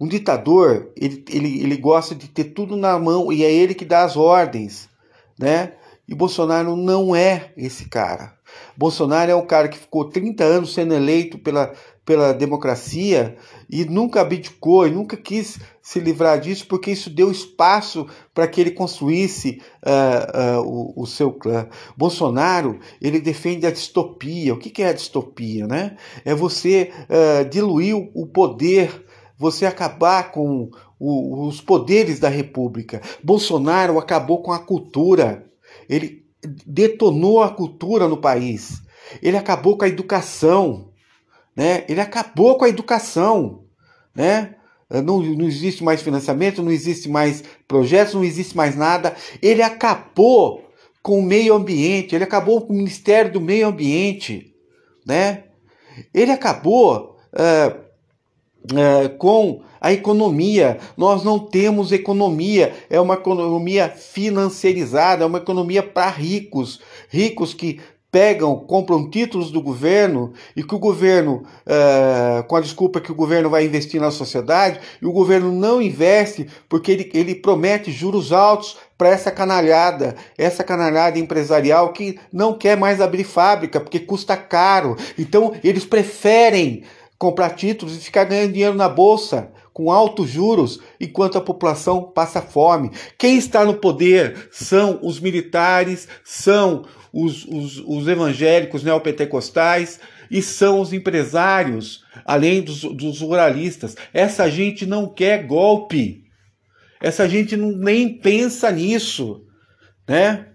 um 0.00 0.06
ditador, 0.06 0.90
ele, 0.96 1.24
ele, 1.28 1.62
ele 1.62 1.76
gosta 1.76 2.14
de 2.14 2.28
ter 2.28 2.44
tudo 2.44 2.76
na 2.76 2.98
mão 2.98 3.32
e 3.32 3.44
é 3.44 3.52
ele 3.52 3.74
que 3.74 3.84
dá 3.84 4.04
as 4.04 4.16
ordens, 4.16 4.88
né? 5.38 5.72
E 6.08 6.14
Bolsonaro 6.14 6.74
não 6.74 7.14
é 7.14 7.52
esse 7.56 7.86
cara. 7.86 8.38
Bolsonaro 8.76 9.30
é 9.30 9.34
um 9.34 9.46
cara 9.46 9.68
que 9.68 9.76
ficou 9.76 10.08
30 10.08 10.42
anos 10.42 10.72
sendo 10.72 10.94
eleito 10.94 11.36
pela, 11.38 11.74
pela 12.06 12.32
democracia 12.32 13.36
e 13.68 13.84
nunca 13.84 14.22
abdicou 14.22 14.86
e 14.86 14.90
nunca 14.90 15.18
quis 15.18 15.58
se 15.82 16.00
livrar 16.00 16.40
disso 16.40 16.66
porque 16.66 16.92
isso 16.92 17.10
deu 17.10 17.30
espaço 17.30 18.06
para 18.32 18.48
que 18.48 18.58
ele 18.58 18.70
construísse 18.70 19.60
uh, 19.84 20.60
uh, 20.60 20.66
o, 20.66 21.02
o, 21.02 21.06
seu 21.06 21.30
clã. 21.30 21.68
Bolsonaro 21.94 22.78
ele 23.02 23.20
defende 23.20 23.66
a 23.66 23.70
distopia. 23.70 24.54
O 24.54 24.58
que, 24.58 24.70
que 24.70 24.82
é 24.82 24.88
a 24.88 24.94
distopia? 24.94 25.66
Né? 25.66 25.96
É 26.24 26.34
você 26.34 26.90
uh, 27.04 27.46
diluir 27.50 27.94
o 28.14 28.26
poder 28.26 29.04
você 29.38 29.64
acabar 29.64 30.32
com 30.32 30.68
o, 30.98 31.46
os 31.46 31.60
poderes 31.60 32.18
da 32.18 32.28
República. 32.28 33.00
Bolsonaro 33.22 33.98
acabou 33.98 34.42
com 34.42 34.50
a 34.50 34.58
cultura. 34.58 35.46
Ele 35.88 36.26
detonou 36.66 37.42
a 37.42 37.50
cultura 37.50 38.08
no 38.08 38.16
país. 38.16 38.82
Ele 39.22 39.36
acabou 39.36 39.78
com 39.78 39.84
a 39.84 39.88
educação. 39.88 40.90
Né? 41.54 41.84
Ele 41.88 42.00
acabou 42.00 42.58
com 42.58 42.64
a 42.64 42.68
educação. 42.68 43.64
Né? 44.14 44.56
Não, 44.90 45.20
não 45.20 45.46
existe 45.46 45.84
mais 45.84 46.02
financiamento, 46.02 46.62
não 46.62 46.72
existe 46.72 47.08
mais 47.08 47.44
projetos, 47.68 48.14
não 48.14 48.24
existe 48.24 48.56
mais 48.56 48.74
nada. 48.74 49.14
Ele 49.40 49.62
acabou 49.62 50.68
com 51.00 51.20
o 51.20 51.22
meio 51.22 51.54
ambiente, 51.54 52.14
ele 52.14 52.24
acabou 52.24 52.66
com 52.66 52.72
o 52.72 52.76
Ministério 52.76 53.32
do 53.32 53.40
Meio 53.40 53.68
Ambiente. 53.68 54.52
Né? 55.06 55.44
Ele 56.12 56.32
acabou. 56.32 57.16
Uh, 57.32 57.87
é, 58.76 59.08
com 59.08 59.60
a 59.80 59.92
economia. 59.92 60.78
Nós 60.96 61.22
não 61.22 61.38
temos 61.38 61.92
economia, 61.92 62.74
é 62.90 63.00
uma 63.00 63.14
economia 63.14 63.88
financiarizada, 63.88 65.24
é 65.24 65.26
uma 65.26 65.38
economia 65.38 65.82
para 65.82 66.10
ricos, 66.10 66.80
ricos 67.08 67.54
que 67.54 67.80
pegam, 68.10 68.56
compram 68.56 69.08
títulos 69.10 69.50
do 69.50 69.60
governo 69.60 70.32
e 70.56 70.62
que 70.62 70.74
o 70.74 70.78
governo, 70.78 71.42
é, 71.66 72.42
com 72.42 72.56
a 72.56 72.60
desculpa 72.60 73.00
que 73.00 73.12
o 73.12 73.14
governo 73.14 73.50
vai 73.50 73.66
investir 73.66 74.00
na 74.00 74.10
sociedade, 74.10 74.80
e 75.00 75.06
o 75.06 75.12
governo 75.12 75.52
não 75.52 75.80
investe 75.80 76.48
porque 76.68 76.90
ele, 76.90 77.10
ele 77.12 77.34
promete 77.34 77.92
juros 77.92 78.32
altos 78.32 78.78
para 78.96 79.10
essa 79.10 79.30
canalhada, 79.30 80.16
essa 80.36 80.64
canalhada 80.64 81.18
empresarial 81.18 81.92
que 81.92 82.18
não 82.32 82.54
quer 82.54 82.76
mais 82.76 83.00
abrir 83.00 83.24
fábrica 83.24 83.78
porque 83.78 84.00
custa 84.00 84.36
caro. 84.36 84.96
Então 85.18 85.52
eles 85.62 85.84
preferem 85.84 86.82
comprar 87.18 87.50
títulos 87.50 87.96
e 87.96 88.00
ficar 88.00 88.24
ganhando 88.24 88.52
dinheiro 88.52 88.76
na 88.76 88.88
bolsa 88.88 89.50
com 89.72 89.90
altos 89.92 90.30
juros 90.30 90.80
enquanto 91.00 91.38
a 91.38 91.40
população 91.40 92.02
passa 92.02 92.40
fome. 92.40 92.90
Quem 93.16 93.36
está 93.36 93.64
no 93.64 93.74
poder 93.74 94.48
são 94.50 94.98
os 95.02 95.20
militares, 95.20 96.08
são 96.24 96.84
os, 97.12 97.44
os, 97.44 97.78
os 97.86 98.08
evangélicos 98.08 98.82
neopentecostais 98.82 100.00
e 100.30 100.42
são 100.42 100.80
os 100.80 100.92
empresários, 100.92 102.04
além 102.24 102.62
dos, 102.62 102.82
dos 102.82 103.20
ruralistas. 103.20 103.96
Essa 104.12 104.50
gente 104.50 104.84
não 104.84 105.08
quer 105.08 105.46
golpe. 105.46 106.24
Essa 107.00 107.28
gente 107.28 107.56
não, 107.56 107.70
nem 107.70 108.18
pensa 108.18 108.70
nisso, 108.70 109.42
né? 110.08 110.46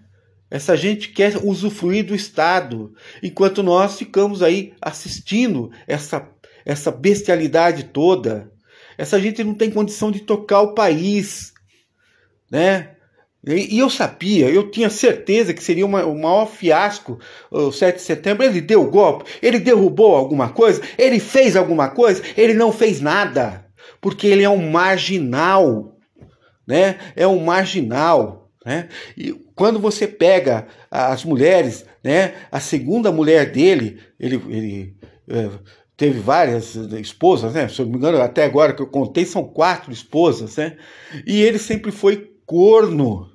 Essa 0.50 0.76
gente 0.76 1.08
quer 1.08 1.38
usufruir 1.42 2.04
do 2.04 2.14
Estado, 2.14 2.92
enquanto 3.22 3.62
nós 3.62 3.98
ficamos 3.98 4.42
aí 4.42 4.72
assistindo 4.80 5.70
essa 5.86 6.20
essa 6.64 6.90
bestialidade 6.90 7.84
toda. 7.84 8.50
Essa 8.96 9.20
gente 9.20 9.42
não 9.42 9.54
tem 9.54 9.70
condição 9.70 10.10
de 10.10 10.20
tocar 10.20 10.60
o 10.62 10.74
país, 10.74 11.52
né? 12.50 12.94
E, 13.46 13.78
eu 13.78 13.90
sabia, 13.90 14.48
eu 14.48 14.70
tinha 14.70 14.88
certeza 14.88 15.52
que 15.52 15.62
seria 15.62 15.84
uma, 15.84 16.06
o 16.06 16.18
maior 16.18 16.46
fiasco 16.46 17.18
o 17.50 17.70
7 17.70 17.96
de 17.96 18.02
setembro. 18.02 18.44
Ele 18.44 18.60
deu 18.60 18.82
o 18.82 18.90
golpe, 18.90 19.30
ele 19.42 19.58
derrubou 19.58 20.16
alguma 20.16 20.48
coisa, 20.48 20.80
ele 20.96 21.20
fez 21.20 21.54
alguma 21.54 21.90
coisa, 21.90 22.22
ele 22.36 22.54
não 22.54 22.72
fez 22.72 23.02
nada, 23.02 23.66
porque 24.00 24.26
ele 24.26 24.42
é 24.42 24.48
um 24.48 24.70
marginal, 24.70 25.98
né? 26.66 26.98
É 27.14 27.26
um 27.26 27.44
marginal, 27.44 28.50
né? 28.64 28.88
E 29.14 29.32
quando 29.54 29.78
você 29.78 30.08
pega 30.08 30.66
as 30.90 31.22
mulheres, 31.22 31.84
né? 32.02 32.34
A 32.50 32.60
segunda 32.60 33.12
mulher 33.12 33.52
dele, 33.52 34.00
ele, 34.18 34.36
ele 34.48 34.96
é, 35.28 35.50
teve 35.96 36.18
várias 36.18 36.74
esposas, 36.74 37.54
né? 37.54 37.68
Se 37.68 37.80
eu 37.80 37.86
não 37.86 37.92
me 37.92 37.98
engano, 37.98 38.20
até 38.20 38.44
agora 38.44 38.72
que 38.74 38.82
eu 38.82 38.86
contei, 38.86 39.24
são 39.24 39.44
quatro 39.44 39.92
esposas, 39.92 40.56
né? 40.56 40.76
E 41.26 41.42
ele 41.42 41.58
sempre 41.58 41.90
foi 41.90 42.32
corno. 42.44 43.30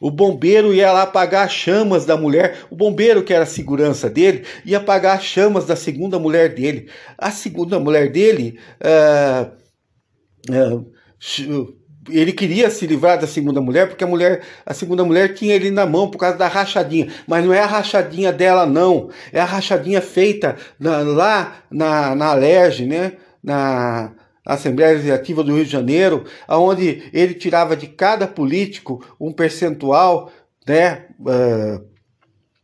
O 0.00 0.10
bombeiro 0.10 0.74
ia 0.74 0.92
lá 0.92 1.02
apagar 1.02 1.46
as 1.46 1.52
chamas 1.52 2.04
da 2.04 2.16
mulher. 2.16 2.66
O 2.70 2.76
bombeiro, 2.76 3.22
que 3.22 3.32
era 3.32 3.44
a 3.44 3.46
segurança 3.46 4.10
dele, 4.10 4.44
ia 4.64 4.78
apagar 4.78 5.16
as 5.16 5.24
chamas 5.24 5.64
da 5.66 5.76
segunda 5.76 6.18
mulher 6.18 6.54
dele. 6.54 6.90
A 7.16 7.30
segunda 7.30 7.78
mulher 7.78 8.10
dele. 8.10 8.58
Uh, 8.82 9.60
uh, 10.52 11.79
ele 12.12 12.32
queria 12.32 12.70
se 12.70 12.86
livrar 12.86 13.18
da 13.18 13.26
segunda 13.26 13.60
mulher 13.60 13.88
porque 13.88 14.04
a 14.04 14.06
mulher, 14.06 14.42
a 14.64 14.74
segunda 14.74 15.04
mulher 15.04 15.34
tinha 15.34 15.54
ele 15.54 15.70
na 15.70 15.86
mão 15.86 16.10
por 16.10 16.18
causa 16.18 16.36
da 16.36 16.48
rachadinha, 16.48 17.08
mas 17.26 17.44
não 17.44 17.52
é 17.52 17.60
a 17.60 17.66
rachadinha 17.66 18.32
dela 18.32 18.66
não, 18.66 19.10
é 19.32 19.40
a 19.40 19.44
rachadinha 19.44 20.00
feita 20.00 20.56
na, 20.78 20.98
lá 20.98 21.56
na 21.70 22.14
na 22.14 22.26
Alerj, 22.26 22.86
né? 22.86 23.12
Na 23.42 24.12
Assembleia 24.44 24.92
Legislativa 24.92 25.44
do 25.44 25.54
Rio 25.54 25.64
de 25.64 25.70
Janeiro, 25.70 26.24
aonde 26.46 27.08
ele 27.12 27.34
tirava 27.34 27.76
de 27.76 27.86
cada 27.86 28.26
político 28.26 29.04
um 29.18 29.32
percentual, 29.32 30.30
né? 30.66 31.06
Uh, 31.20 31.90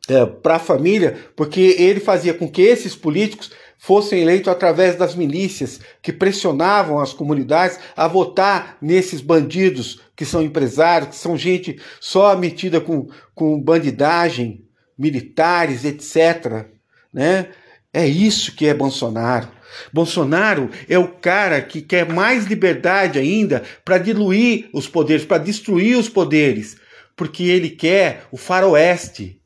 é, 0.08 0.24
para 0.24 0.56
a 0.56 0.60
família, 0.60 1.16
porque 1.34 1.74
ele 1.78 1.98
fazia 1.98 2.32
com 2.32 2.48
que 2.48 2.62
esses 2.62 2.94
políticos 2.94 3.50
fossem 3.78 4.20
eleitos 4.20 4.48
através 4.48 4.96
das 4.96 5.14
milícias 5.14 5.80
que 6.02 6.12
pressionavam 6.12 6.98
as 6.98 7.12
comunidades 7.12 7.78
a 7.96 8.08
votar 8.08 8.78
nesses 8.80 9.20
bandidos 9.20 10.00
que 10.14 10.24
são 10.24 10.42
empresários, 10.42 11.10
que 11.10 11.16
são 11.16 11.36
gente 11.36 11.80
só 12.00 12.36
metida 12.36 12.80
com, 12.80 13.08
com 13.34 13.60
bandidagem, 13.60 14.64
militares, 14.98 15.84
etc. 15.84 16.66
Né? 17.12 17.48
É 17.92 18.06
isso 18.06 18.54
que 18.54 18.66
é 18.66 18.74
Bolsonaro. 18.74 19.48
Bolsonaro 19.92 20.70
é 20.88 20.98
o 20.98 21.08
cara 21.08 21.60
que 21.60 21.82
quer 21.82 22.10
mais 22.10 22.46
liberdade 22.46 23.18
ainda 23.18 23.62
para 23.84 23.98
diluir 23.98 24.68
os 24.72 24.88
poderes, 24.88 25.24
para 25.24 25.38
destruir 25.38 25.98
os 25.98 26.08
poderes, 26.08 26.76
porque 27.14 27.44
ele 27.44 27.70
quer 27.70 28.24
o 28.30 28.36
faroeste, 28.36 29.40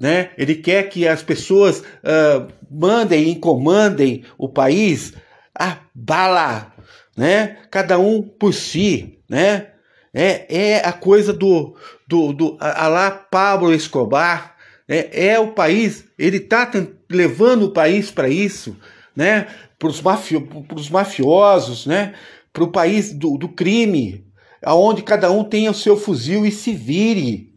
né? 0.00 0.30
Ele 0.38 0.54
quer 0.54 0.88
que 0.88 1.06
as 1.06 1.22
pessoas 1.22 1.80
uh, 1.80 2.50
mandem 2.70 3.30
e 3.30 3.36
comandem 3.36 4.24
o 4.38 4.48
país 4.48 5.12
a 5.54 5.76
bala, 5.94 6.72
né? 7.14 7.58
Cada 7.70 7.98
um 7.98 8.22
por 8.22 8.54
si, 8.54 9.18
né? 9.28 9.66
É, 10.12 10.46
é 10.48 10.88
a 10.88 10.92
coisa 10.92 11.32
do, 11.32 11.76
do, 12.08 12.32
do 12.32 12.56
lá 12.60 13.10
Pablo 13.10 13.72
Escobar, 13.72 14.56
é, 14.88 15.26
é 15.28 15.38
o 15.38 15.52
país, 15.52 16.06
ele 16.18 16.38
está 16.38 16.68
levando 17.08 17.64
o 17.64 17.72
país 17.72 18.10
para 18.10 18.28
isso, 18.28 18.76
né? 19.14 19.46
Para 19.78 19.88
os 19.88 20.00
mafio, 20.00 20.48
mafiosos, 20.90 21.86
né? 21.86 22.14
Para 22.52 22.64
o 22.64 22.72
país 22.72 23.12
do, 23.12 23.36
do 23.36 23.48
crime, 23.50 24.26
aonde 24.64 25.02
cada 25.02 25.30
um 25.30 25.44
tenha 25.44 25.70
o 25.70 25.74
seu 25.74 25.96
fuzil 25.96 26.44
e 26.44 26.50
se 26.50 26.72
vire, 26.72 27.49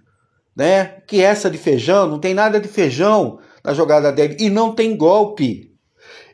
né? 0.56 0.96
Que 1.08 1.22
essa 1.22 1.50
de 1.50 1.58
feijão, 1.58 2.08
não 2.08 2.20
tem 2.20 2.34
nada 2.34 2.60
de 2.60 2.68
feijão 2.68 3.40
na 3.64 3.74
jogada 3.74 4.12
dele 4.12 4.38
e 4.40 4.50
não 4.50 4.74
tem 4.74 4.96
golpe. 4.96 5.72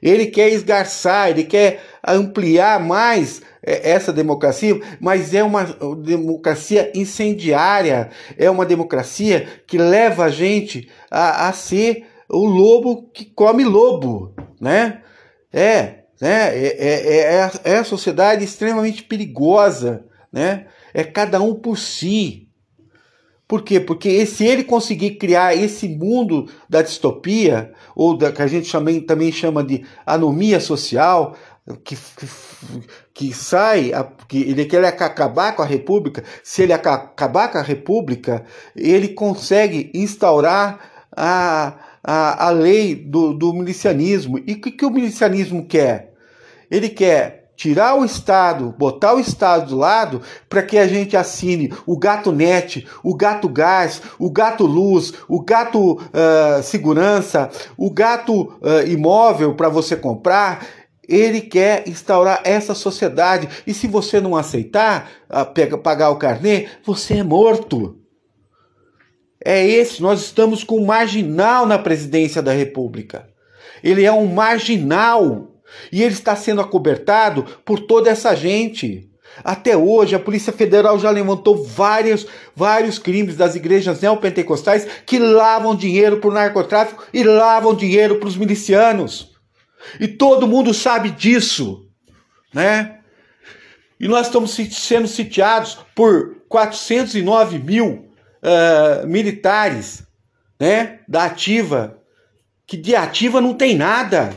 Ele 0.02 0.28
quer 0.28 0.50
esgarçar, 0.50 1.30
ele 1.30 1.44
quer 1.44 1.82
ampliar 2.06 2.80
mais 2.80 3.42
é, 3.62 3.92
essa 3.92 4.14
democracia, 4.14 4.80
mas 5.00 5.34
é 5.34 5.44
uma 5.44 5.66
democracia 6.02 6.92
incendiária, 6.96 8.10
é 8.38 8.50
uma 8.50 8.66
democracia 8.66 9.48
que 9.68 9.78
leva 9.78 10.26
a 10.26 10.30
gente 10.30 10.90
a, 11.12 11.50
a 11.50 11.54
ser 11.54 12.06
o 12.30 12.46
lobo 12.46 13.10
que 13.12 13.26
come 13.26 13.64
lobo, 13.64 14.34
né? 14.62 15.02
É, 15.52 16.00
né? 16.22 16.56
É, 16.56 16.76
é, 16.78 17.42
é, 17.42 17.52
é 17.64 17.78
a 17.78 17.84
sociedade 17.84 18.44
extremamente 18.44 19.04
perigosa, 19.04 20.06
né? 20.32 20.68
É 20.94 21.04
cada 21.04 21.42
um 21.42 21.56
por 21.56 21.78
si. 21.78 22.49
Por 23.50 23.64
quê? 23.64 23.80
Porque 23.80 24.28
se 24.28 24.46
ele 24.46 24.64
conseguir 24.64 25.16
criar 25.16 25.56
esse 25.56 25.90
mundo 25.90 26.48
da 26.70 26.84
distopia, 26.84 27.74
ou 27.96 28.16
da, 28.16 28.32
que 28.32 28.44
a 28.44 28.48
gente 28.48 28.68
chama, 28.68 28.92
também 29.02 29.32
chama 29.32 29.64
de 29.64 29.84
anomia 30.06 30.60
social, 30.60 31.36
que, 31.84 31.96
que, 31.96 32.28
que 33.12 33.34
sai, 33.34 33.92
que 34.28 34.38
ele 34.44 34.66
quer 34.66 34.86
acabar 34.86 35.56
com 35.56 35.64
a 35.64 35.66
República, 35.66 36.24
se 36.44 36.62
ele 36.62 36.74
acabar 36.74 37.52
com 37.52 37.58
a 37.58 37.64
República, 37.64 38.46
ele 38.76 39.08
consegue 39.08 39.90
instaurar 39.96 41.08
a, 41.18 41.74
a, 42.04 42.50
a 42.50 42.50
lei 42.52 42.94
do, 42.94 43.34
do 43.34 43.52
milicianismo. 43.52 44.38
E 44.46 44.54
o 44.54 44.62
que, 44.62 44.70
que 44.70 44.86
o 44.86 44.92
milicianismo 44.92 45.66
quer? 45.66 46.14
Ele 46.70 46.88
quer 46.88 47.39
tirar 47.60 47.96
o 47.96 48.06
Estado, 48.06 48.74
botar 48.78 49.16
o 49.16 49.20
Estado 49.20 49.68
do 49.68 49.76
lado, 49.76 50.22
para 50.48 50.64
que 50.64 50.78
a 50.78 50.88
gente 50.88 51.18
assine 51.18 51.74
o 51.86 52.00
gato 52.00 52.32
net, 52.32 52.88
o 53.04 53.14
gato 53.14 53.50
gás, 53.50 54.02
o 54.18 54.32
gato 54.32 54.66
luz, 54.66 55.14
o 55.28 55.42
gato 55.42 55.96
uh, 55.96 56.64
segurança, 56.64 57.50
o 57.76 57.92
gato 57.92 58.44
uh, 58.44 58.88
imóvel 58.88 59.56
para 59.56 59.68
você 59.68 59.98
comprar. 59.98 60.66
Ele 61.06 61.42
quer 61.42 61.86
instaurar 61.86 62.40
essa 62.46 62.74
sociedade. 62.74 63.50
E 63.68 63.74
se 63.74 63.88
você 63.88 64.22
não 64.22 64.38
aceitar 64.38 65.10
uh, 65.30 65.46
pega, 65.54 65.78
pagar 65.78 66.12
o 66.12 66.18
carnê, 66.18 66.70
você 66.86 67.16
é 67.16 67.24
morto. 67.24 67.98
É 69.44 69.68
esse, 69.68 70.02
nós 70.02 70.22
estamos 70.22 70.64
com 70.64 70.78
um 70.78 70.86
marginal 70.86 71.66
na 71.66 71.78
presidência 71.78 72.42
da 72.42 72.54
República. 72.54 73.28
Ele 73.84 74.06
é 74.06 74.12
um 74.14 74.28
marginal 74.28 75.59
e 75.92 76.04
ele 76.04 76.14
está 76.14 76.36
sendo 76.36 76.62
acobertado 76.62 77.44
por 77.66 77.80
toda 77.80 78.10
essa 78.10 78.36
gente. 78.36 79.10
Até 79.44 79.78
hoje, 79.78 80.16
a 80.16 80.20
Polícia 80.20 80.52
Federal 80.52 81.00
já 81.00 81.10
levantou 81.10 81.64
vários, 81.64 82.28
vários 82.56 83.00
crimes 83.00 83.36
das 83.36 83.56
igrejas 83.56 84.02
neopentecostais 84.02 84.88
que 85.06 85.20
lavam 85.20 85.76
dinheiro 85.76 86.18
para 86.18 86.30
o 86.30 86.34
narcotráfico 86.34 87.06
e 87.14 87.24
lavam 87.24 87.74
dinheiro 87.74 88.18
para 88.18 88.28
os 88.28 88.36
milicianos. 88.36 89.32
E 90.00 90.08
todo 90.08 90.48
mundo 90.48 90.74
sabe 90.74 91.12
disso, 91.12 91.88
né? 92.54 93.00
E 94.00 94.08
nós 94.08 94.28
estamos 94.28 94.52
sendo 94.72 95.08
sitiados 95.08 95.78
por 95.96 96.38
409 96.48 97.60
mil 97.60 98.10
uh, 98.44 99.08
militares, 99.08 100.04
né? 100.60 101.00
Da 101.08 101.26
ativa, 101.26 101.98
que 102.66 102.78
de 102.78 102.96
ativa 102.96 103.40
não 103.40 103.54
tem 103.54 103.76
nada, 103.76 104.34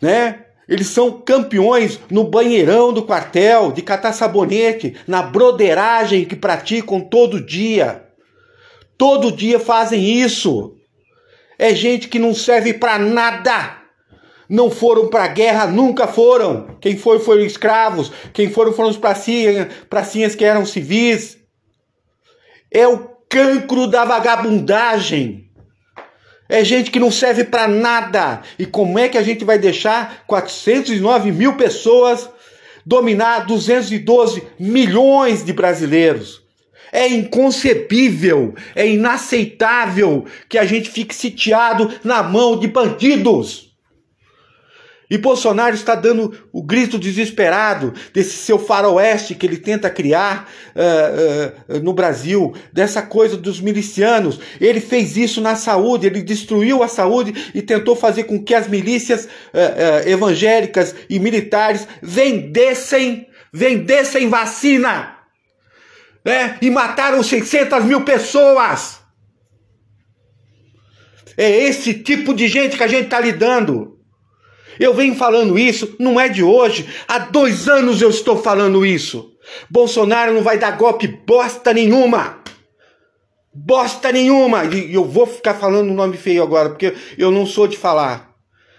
né? 0.00 0.45
Eles 0.68 0.88
são 0.88 1.12
campeões 1.12 2.00
no 2.10 2.24
banheirão 2.24 2.92
do 2.92 3.04
quartel, 3.04 3.70
de 3.70 3.82
catar 3.82 4.12
sabonete, 4.12 4.96
na 5.06 5.22
broderagem 5.22 6.24
que 6.24 6.34
praticam 6.34 7.00
todo 7.00 7.44
dia. 7.44 8.04
Todo 8.98 9.30
dia 9.30 9.60
fazem 9.60 10.02
isso. 10.02 10.74
É 11.58 11.74
gente 11.74 12.08
que 12.08 12.18
não 12.18 12.34
serve 12.34 12.74
para 12.74 12.98
nada. 12.98 13.82
Não 14.48 14.70
foram 14.70 15.08
para 15.08 15.28
guerra, 15.28 15.66
nunca 15.66 16.06
foram. 16.06 16.76
Quem 16.80 16.96
foi 16.96 17.18
foram 17.20 17.42
escravos. 17.42 18.12
Quem 18.32 18.50
foram 18.50 18.72
foram 18.72 18.90
os 18.90 18.96
pracinhas, 18.96 19.72
pracinhas 19.88 20.34
que 20.34 20.44
eram 20.44 20.66
civis. 20.66 21.38
É 22.70 22.86
o 22.88 23.08
cancro 23.28 23.86
da 23.86 24.04
vagabundagem. 24.04 25.45
É 26.48 26.64
gente 26.64 26.90
que 26.90 27.00
não 27.00 27.10
serve 27.10 27.44
para 27.44 27.66
nada. 27.66 28.42
E 28.58 28.64
como 28.64 28.98
é 28.98 29.08
que 29.08 29.18
a 29.18 29.22
gente 29.22 29.44
vai 29.44 29.58
deixar 29.58 30.24
409 30.26 31.32
mil 31.32 31.54
pessoas 31.54 32.28
dominar 32.84 33.46
212 33.46 34.42
milhões 34.58 35.44
de 35.44 35.52
brasileiros? 35.52 36.42
É 36.92 37.08
inconcebível, 37.08 38.54
é 38.74 38.88
inaceitável 38.88 40.24
que 40.48 40.56
a 40.56 40.64
gente 40.64 40.88
fique 40.88 41.14
sitiado 41.14 41.92
na 42.04 42.22
mão 42.22 42.58
de 42.58 42.68
bandidos. 42.68 43.65
E 45.08 45.16
Bolsonaro 45.16 45.74
está 45.74 45.94
dando 45.94 46.36
o 46.52 46.62
grito 46.62 46.98
desesperado 46.98 47.94
desse 48.12 48.36
seu 48.36 48.58
faroeste 48.58 49.34
que 49.34 49.46
ele 49.46 49.56
tenta 49.56 49.88
criar 49.88 50.50
uh, 50.74 51.76
uh, 51.76 51.80
no 51.80 51.92
Brasil, 51.92 52.54
dessa 52.72 53.02
coisa 53.02 53.36
dos 53.36 53.60
milicianos. 53.60 54.40
Ele 54.60 54.80
fez 54.80 55.16
isso 55.16 55.40
na 55.40 55.54
saúde, 55.54 56.06
ele 56.06 56.22
destruiu 56.22 56.82
a 56.82 56.88
saúde 56.88 57.52
e 57.54 57.62
tentou 57.62 57.94
fazer 57.94 58.24
com 58.24 58.42
que 58.42 58.54
as 58.54 58.66
milícias 58.66 59.26
uh, 59.26 60.08
evangélicas 60.08 60.94
e 61.08 61.20
militares 61.20 61.86
vendessem, 62.02 63.28
vendessem 63.52 64.28
vacina. 64.28 65.16
Né? 66.24 66.58
E 66.60 66.68
mataram 66.68 67.22
600 67.22 67.84
mil 67.84 68.00
pessoas. 68.00 68.98
É 71.36 71.48
esse 71.48 71.94
tipo 71.94 72.34
de 72.34 72.48
gente 72.48 72.76
que 72.76 72.82
a 72.82 72.88
gente 72.88 73.04
está 73.04 73.20
lidando. 73.20 73.95
Eu 74.78 74.94
venho 74.94 75.14
falando 75.14 75.58
isso, 75.58 75.94
não 75.98 76.20
é 76.20 76.28
de 76.28 76.42
hoje. 76.42 76.88
Há 77.08 77.18
dois 77.18 77.68
anos 77.68 78.02
eu 78.02 78.10
estou 78.10 78.36
falando 78.36 78.84
isso. 78.84 79.32
Bolsonaro 79.70 80.34
não 80.34 80.42
vai 80.42 80.58
dar 80.58 80.76
golpe 80.76 81.06
bosta 81.06 81.72
nenhuma. 81.72 82.38
Bosta 83.52 84.12
nenhuma. 84.12 84.64
E 84.64 84.92
eu 84.92 85.04
vou 85.04 85.26
ficar 85.26 85.54
falando 85.54 85.90
um 85.90 85.94
nome 85.94 86.16
feio 86.16 86.42
agora, 86.42 86.68
porque 86.70 86.94
eu 87.16 87.30
não 87.30 87.46
sou 87.46 87.66
de 87.66 87.76
falar. 87.76 88.34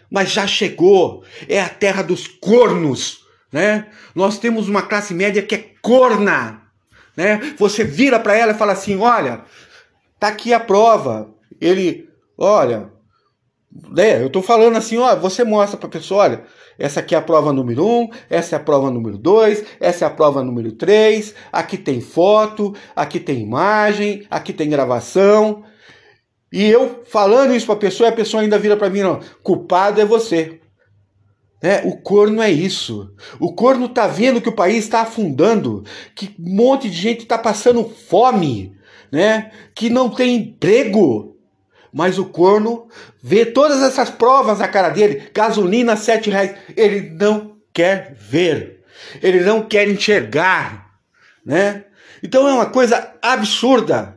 Mas 0.09 0.31
já 0.31 0.45
chegou. 0.45 1.23
É 1.49 1.61
a 1.61 1.69
terra 1.69 2.01
dos 2.01 2.27
cornos. 2.27 3.25
Né? 3.51 3.87
Nós 4.13 4.37
temos 4.37 4.69
uma 4.69 4.81
classe 4.81 5.13
média 5.13 5.41
que 5.41 5.55
é 5.55 5.71
corna. 5.81 6.61
Né? 7.15 7.55
Você 7.57 7.83
vira 7.83 8.19
para 8.19 8.35
ela 8.35 8.51
e 8.51 8.57
fala 8.57 8.73
assim: 8.73 8.97
olha, 8.97 9.41
tá 10.19 10.27
aqui 10.27 10.53
a 10.53 10.59
prova. 10.59 11.33
Ele, 11.59 12.07
olha, 12.37 12.91
é, 13.97 14.21
eu 14.21 14.27
estou 14.27 14.41
falando 14.41 14.77
assim, 14.77 14.97
ó, 14.97 15.15
você 15.15 15.43
mostra 15.43 15.77
para 15.77 15.87
a 15.87 15.91
pessoa, 15.91 16.23
olha, 16.23 16.43
essa 16.77 16.99
aqui 16.99 17.15
é 17.15 17.17
a 17.17 17.21
prova 17.21 17.51
número 17.51 17.85
1, 17.85 18.01
um, 18.01 18.09
essa 18.29 18.55
é 18.55 18.57
a 18.57 18.61
prova 18.61 18.91
número 18.91 19.17
2, 19.17 19.63
essa 19.79 20.05
é 20.05 20.07
a 20.07 20.11
prova 20.11 20.43
número 20.43 20.71
3, 20.71 21.33
aqui 21.51 21.77
tem 21.77 22.01
foto, 22.01 22.75
aqui 22.95 23.19
tem 23.19 23.41
imagem, 23.41 24.25
aqui 24.29 24.53
tem 24.53 24.69
gravação. 24.69 25.63
E 26.51 26.63
eu 26.63 27.03
falando 27.05 27.55
isso 27.55 27.65
para 27.65 27.75
a 27.75 27.79
pessoa, 27.79 28.09
a 28.09 28.13
pessoa 28.13 28.43
ainda 28.43 28.59
vira 28.59 28.77
para 28.77 28.89
mim, 28.89 29.01
não, 29.01 29.19
culpado 29.43 29.99
é 29.99 30.05
você. 30.05 30.59
É, 31.61 31.81
o 31.87 31.97
corno 31.97 32.41
é 32.41 32.51
isso. 32.51 33.11
O 33.39 33.53
corno 33.53 33.89
tá 33.89 34.05
vendo 34.05 34.39
que 34.39 34.49
o 34.49 34.55
país 34.55 34.83
está 34.83 35.01
afundando, 35.01 35.83
que 36.15 36.35
um 36.39 36.55
monte 36.55 36.89
de 36.89 36.95
gente 36.95 37.21
está 37.21 37.37
passando 37.37 37.83
fome, 37.83 38.75
né? 39.11 39.51
Que 39.73 39.89
não 39.89 40.09
tem 40.09 40.35
emprego, 40.35 41.36
mas 41.97 42.19
o 42.19 42.25
corno 42.25 42.87
vê 43.23 43.43
todas 43.43 43.81
essas 43.81 44.07
provas 44.07 44.59
na 44.59 44.67
cara 44.67 44.89
dele, 44.89 45.31
gasolina 45.33 45.95
sete 45.95 46.29
reais, 46.29 46.55
ele 46.75 47.09
não 47.09 47.57
quer 47.73 48.15
ver, 48.15 48.83
ele 49.19 49.39
não 49.39 49.63
quer 49.63 49.89
enxergar, 49.89 50.91
né? 51.43 51.85
Então 52.21 52.47
é 52.47 52.53
uma 52.53 52.67
coisa 52.67 53.15
absurda, 53.19 54.15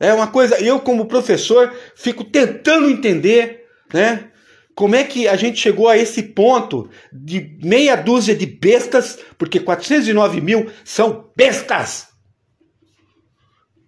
é 0.00 0.14
uma 0.14 0.28
coisa. 0.28 0.58
Eu 0.58 0.80
como 0.80 1.04
professor 1.04 1.70
fico 1.94 2.24
tentando 2.24 2.88
entender, 2.88 3.66
né? 3.92 4.30
Como 4.74 4.96
é 4.96 5.04
que 5.04 5.28
a 5.28 5.36
gente 5.36 5.60
chegou 5.60 5.90
a 5.90 5.98
esse 5.98 6.22
ponto 6.22 6.88
de 7.12 7.58
meia 7.62 7.96
dúzia 7.96 8.34
de 8.34 8.46
bestas, 8.46 9.18
porque 9.36 9.60
409 9.60 10.40
mil 10.40 10.70
são 10.82 11.30
bestas? 11.36 12.08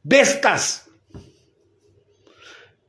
Bestas! 0.05 0.86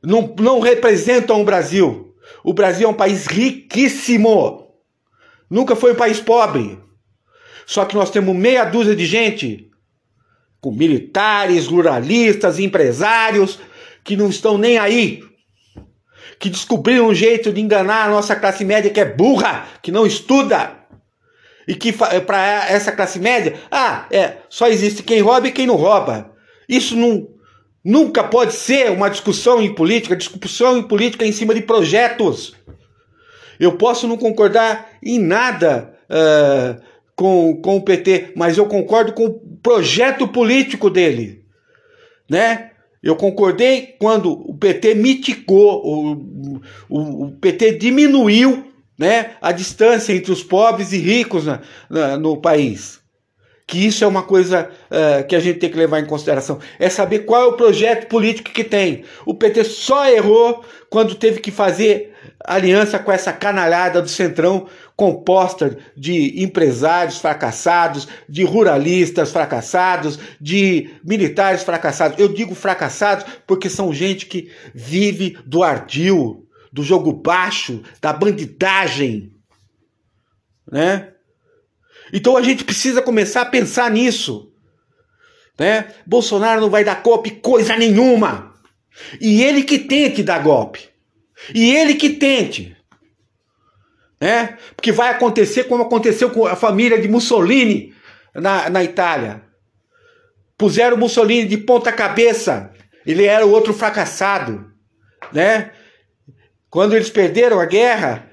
Não, 0.02 0.34
não 0.38 0.60
representam 0.60 1.40
o 1.40 1.44
Brasil. 1.44 2.14
O 2.44 2.52
Brasil 2.52 2.86
é 2.86 2.90
um 2.90 2.94
país 2.94 3.26
riquíssimo. 3.26 4.74
Nunca 5.50 5.74
foi 5.74 5.92
um 5.92 5.96
país 5.96 6.20
pobre. 6.20 6.78
Só 7.66 7.84
que 7.84 7.94
nós 7.94 8.10
temos 8.10 8.34
meia 8.34 8.64
dúzia 8.64 8.96
de 8.96 9.04
gente, 9.04 9.70
com 10.60 10.72
militares, 10.72 11.66
ruralistas, 11.66 12.58
empresários, 12.58 13.58
que 14.04 14.16
não 14.16 14.28
estão 14.28 14.56
nem 14.56 14.78
aí 14.78 15.22
que 16.38 16.48
descobriram 16.48 17.08
um 17.08 17.14
jeito 17.14 17.52
de 17.52 17.60
enganar 17.60 18.04
a 18.04 18.10
nossa 18.10 18.36
classe 18.36 18.64
média 18.64 18.90
que 18.90 19.00
é 19.00 19.04
burra, 19.04 19.66
que 19.82 19.90
não 19.90 20.06
estuda. 20.06 20.76
E 21.66 21.74
que 21.74 21.92
para 21.92 22.66
essa 22.70 22.92
classe 22.92 23.18
média, 23.18 23.60
ah, 23.70 24.06
é, 24.10 24.38
só 24.48 24.68
existe 24.68 25.02
quem 25.02 25.20
rouba 25.20 25.48
e 25.48 25.52
quem 25.52 25.66
não 25.66 25.74
rouba. 25.74 26.32
Isso 26.66 26.96
não, 26.96 27.28
nunca 27.88 28.22
pode 28.22 28.52
ser 28.52 28.90
uma 28.90 29.08
discussão 29.08 29.62
em 29.62 29.74
política, 29.74 30.14
discussão 30.14 30.76
em 30.76 30.82
política 30.82 31.24
em 31.24 31.32
cima 31.32 31.54
de 31.54 31.62
projetos. 31.62 32.54
Eu 33.58 33.78
posso 33.78 34.06
não 34.06 34.18
concordar 34.18 34.90
em 35.02 35.18
nada 35.18 35.94
uh, 36.10 36.82
com, 37.16 37.56
com 37.62 37.78
o 37.78 37.82
PT, 37.82 38.32
mas 38.36 38.58
eu 38.58 38.66
concordo 38.66 39.14
com 39.14 39.24
o 39.24 39.40
projeto 39.62 40.28
político 40.28 40.90
dele. 40.90 41.42
Né? 42.28 42.72
Eu 43.02 43.16
concordei 43.16 43.96
quando 43.98 44.32
o 44.32 44.54
PT 44.54 44.94
mitigou, 44.94 45.82
o, 45.82 46.60
o, 46.90 47.24
o 47.24 47.32
PT 47.40 47.78
diminuiu 47.78 48.70
né, 48.98 49.30
a 49.40 49.50
distância 49.50 50.12
entre 50.12 50.30
os 50.30 50.42
pobres 50.42 50.92
e 50.92 50.98
ricos 50.98 51.46
na, 51.46 51.62
na, 51.88 52.18
no 52.18 52.36
país. 52.36 52.97
Que 53.68 53.86
isso 53.86 54.02
é 54.02 54.06
uma 54.06 54.22
coisa 54.22 54.68
uh, 54.90 55.26
que 55.28 55.36
a 55.36 55.40
gente 55.40 55.60
tem 55.60 55.70
que 55.70 55.76
levar 55.76 56.00
em 56.00 56.06
consideração. 56.06 56.58
É 56.78 56.88
saber 56.88 57.20
qual 57.20 57.42
é 57.42 57.46
o 57.46 57.52
projeto 57.52 58.08
político 58.08 58.50
que 58.50 58.64
tem. 58.64 59.04
O 59.24 59.34
PT 59.34 59.62
só 59.64 60.08
errou 60.08 60.64
quando 60.88 61.14
teve 61.14 61.38
que 61.38 61.50
fazer 61.50 62.14
aliança 62.44 62.98
com 62.98 63.12
essa 63.12 63.32
canalhada 63.32 64.00
do 64.00 64.08
Centrão, 64.08 64.66
composta 64.96 65.76
de 65.96 66.42
empresários 66.42 67.18
fracassados, 67.18 68.08
de 68.28 68.42
ruralistas 68.42 69.30
fracassados, 69.30 70.18
de 70.40 70.90
militares 71.04 71.62
fracassados. 71.62 72.18
Eu 72.18 72.28
digo 72.28 72.54
fracassados 72.54 73.24
porque 73.46 73.68
são 73.68 73.92
gente 73.92 74.26
que 74.26 74.50
vive 74.74 75.38
do 75.44 75.62
ardil, 75.62 76.48
do 76.72 76.82
jogo 76.82 77.12
baixo, 77.12 77.82
da 78.00 78.12
bandidagem, 78.12 79.32
né? 80.70 81.12
Então 82.12 82.36
a 82.36 82.42
gente 82.42 82.64
precisa 82.64 83.02
começar 83.02 83.42
a 83.42 83.46
pensar 83.46 83.90
nisso, 83.90 84.52
né? 85.58 85.92
Bolsonaro 86.06 86.60
não 86.60 86.70
vai 86.70 86.84
dar 86.84 87.02
golpe 87.02 87.30
coisa 87.32 87.76
nenhuma. 87.76 88.54
E 89.20 89.42
ele 89.42 89.62
que 89.62 89.78
tente 89.78 90.22
dar 90.22 90.42
golpe. 90.42 90.88
E 91.54 91.74
ele 91.74 91.94
que 91.94 92.10
tente. 92.10 92.76
Né? 94.20 94.58
Porque 94.74 94.90
vai 94.90 95.10
acontecer 95.10 95.64
como 95.64 95.84
aconteceu 95.84 96.30
com 96.30 96.46
a 96.46 96.56
família 96.56 97.00
de 97.00 97.08
Mussolini 97.08 97.94
na, 98.34 98.68
na 98.68 98.82
Itália. 98.82 99.42
Puseram 100.56 100.96
Mussolini 100.96 101.46
de 101.46 101.56
ponta 101.56 101.92
cabeça. 101.92 102.72
Ele 103.06 103.24
era 103.24 103.46
o 103.46 103.50
outro 103.50 103.72
fracassado. 103.72 104.72
Né? 105.32 105.70
Quando 106.68 106.94
eles 106.94 107.10
perderam 107.10 107.60
a 107.60 107.64
guerra, 107.64 108.28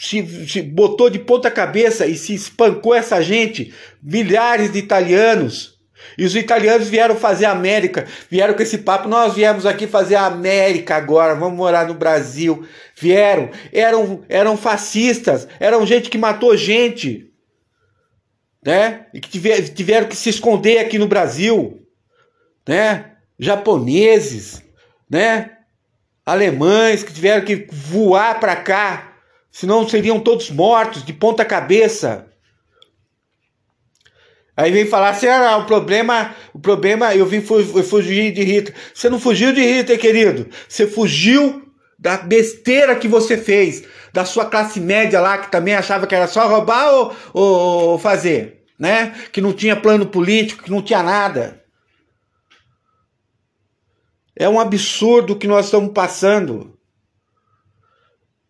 se, 0.00 0.48
se, 0.48 0.62
botou 0.62 1.10
de 1.10 1.18
ponta 1.18 1.50
cabeça 1.50 2.06
e 2.06 2.16
se 2.16 2.32
espancou 2.32 2.94
essa 2.94 3.20
gente, 3.20 3.74
milhares 4.02 4.72
de 4.72 4.78
italianos. 4.78 5.78
E 6.16 6.24
os 6.24 6.34
italianos 6.34 6.88
vieram 6.88 7.14
fazer 7.16 7.44
a 7.44 7.50
América, 7.50 8.06
vieram 8.30 8.54
com 8.54 8.62
esse 8.62 8.78
papo, 8.78 9.06
nós 9.06 9.34
viemos 9.34 9.66
aqui 9.66 9.86
fazer 9.86 10.14
a 10.14 10.24
América 10.24 10.96
agora, 10.96 11.34
vamos 11.34 11.58
morar 11.58 11.86
no 11.86 11.92
Brasil. 11.92 12.66
Vieram, 12.96 13.50
eram, 13.70 14.24
eram 14.26 14.56
fascistas, 14.56 15.46
eram 15.60 15.84
gente 15.84 16.08
que 16.08 16.16
matou 16.16 16.56
gente, 16.56 17.30
né? 18.64 19.04
E 19.12 19.20
que 19.20 19.28
tiver, 19.28 19.68
tiveram 19.68 20.08
que 20.08 20.16
se 20.16 20.30
esconder 20.30 20.78
aqui 20.78 20.98
no 20.98 21.08
Brasil, 21.08 21.86
né? 22.66 23.16
Japoneses, 23.38 24.62
né? 25.10 25.58
Alemães 26.24 27.02
que 27.02 27.12
tiveram 27.12 27.44
que 27.44 27.66
voar 27.70 28.40
para 28.40 28.56
cá, 28.56 29.09
senão 29.50 29.88
seriam 29.88 30.20
todos 30.20 30.50
mortos 30.50 31.04
de 31.04 31.12
ponta 31.12 31.44
cabeça. 31.44 32.26
Aí 34.56 34.70
vem 34.70 34.86
falar 34.86 35.10
assim: 35.10 35.26
ah, 35.26 35.56
o 35.58 35.66
problema, 35.66 36.34
o 36.52 36.58
problema, 36.58 37.14
eu 37.14 37.24
vim 37.24 37.42
eu 37.48 37.82
fugir 37.82 38.32
de 38.32 38.42
Hitler. 38.42 38.74
Você 38.94 39.08
não 39.08 39.18
fugiu 39.18 39.52
de 39.52 39.62
Hitler, 39.62 39.98
querido. 39.98 40.48
Você 40.68 40.86
fugiu 40.86 41.66
da 41.98 42.16
besteira 42.16 42.96
que 42.96 43.08
você 43.08 43.36
fez, 43.36 43.84
da 44.12 44.24
sua 44.24 44.46
classe 44.46 44.80
média 44.80 45.20
lá, 45.20 45.38
que 45.38 45.50
também 45.50 45.74
achava 45.74 46.06
que 46.06 46.14
era 46.14 46.26
só 46.26 46.46
roubar 46.46 46.92
ou, 46.92 47.16
ou 47.32 47.98
fazer, 47.98 48.64
né? 48.78 49.14
Que 49.32 49.40
não 49.40 49.52
tinha 49.52 49.76
plano 49.76 50.06
político, 50.06 50.64
que 50.64 50.70
não 50.70 50.82
tinha 50.82 51.02
nada. 51.02 51.62
É 54.36 54.48
um 54.48 54.58
absurdo 54.58 55.34
o 55.34 55.36
que 55.36 55.46
nós 55.46 55.66
estamos 55.66 55.92
passando. 55.92 56.78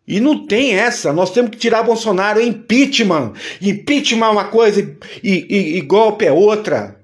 E 0.07 0.19
não 0.19 0.45
tem 0.45 0.73
essa. 0.73 1.13
Nós 1.13 1.31
temos 1.31 1.51
que 1.51 1.57
tirar 1.57 1.83
Bolsonaro. 1.83 2.41
Impeachment. 2.41 3.33
Impeachment 3.61 4.25
é 4.25 4.29
uma 4.29 4.45
coisa 4.45 4.81
e, 4.81 4.97
e, 5.23 5.77
e 5.77 5.81
golpe 5.81 6.25
é 6.25 6.31
outra. 6.31 6.99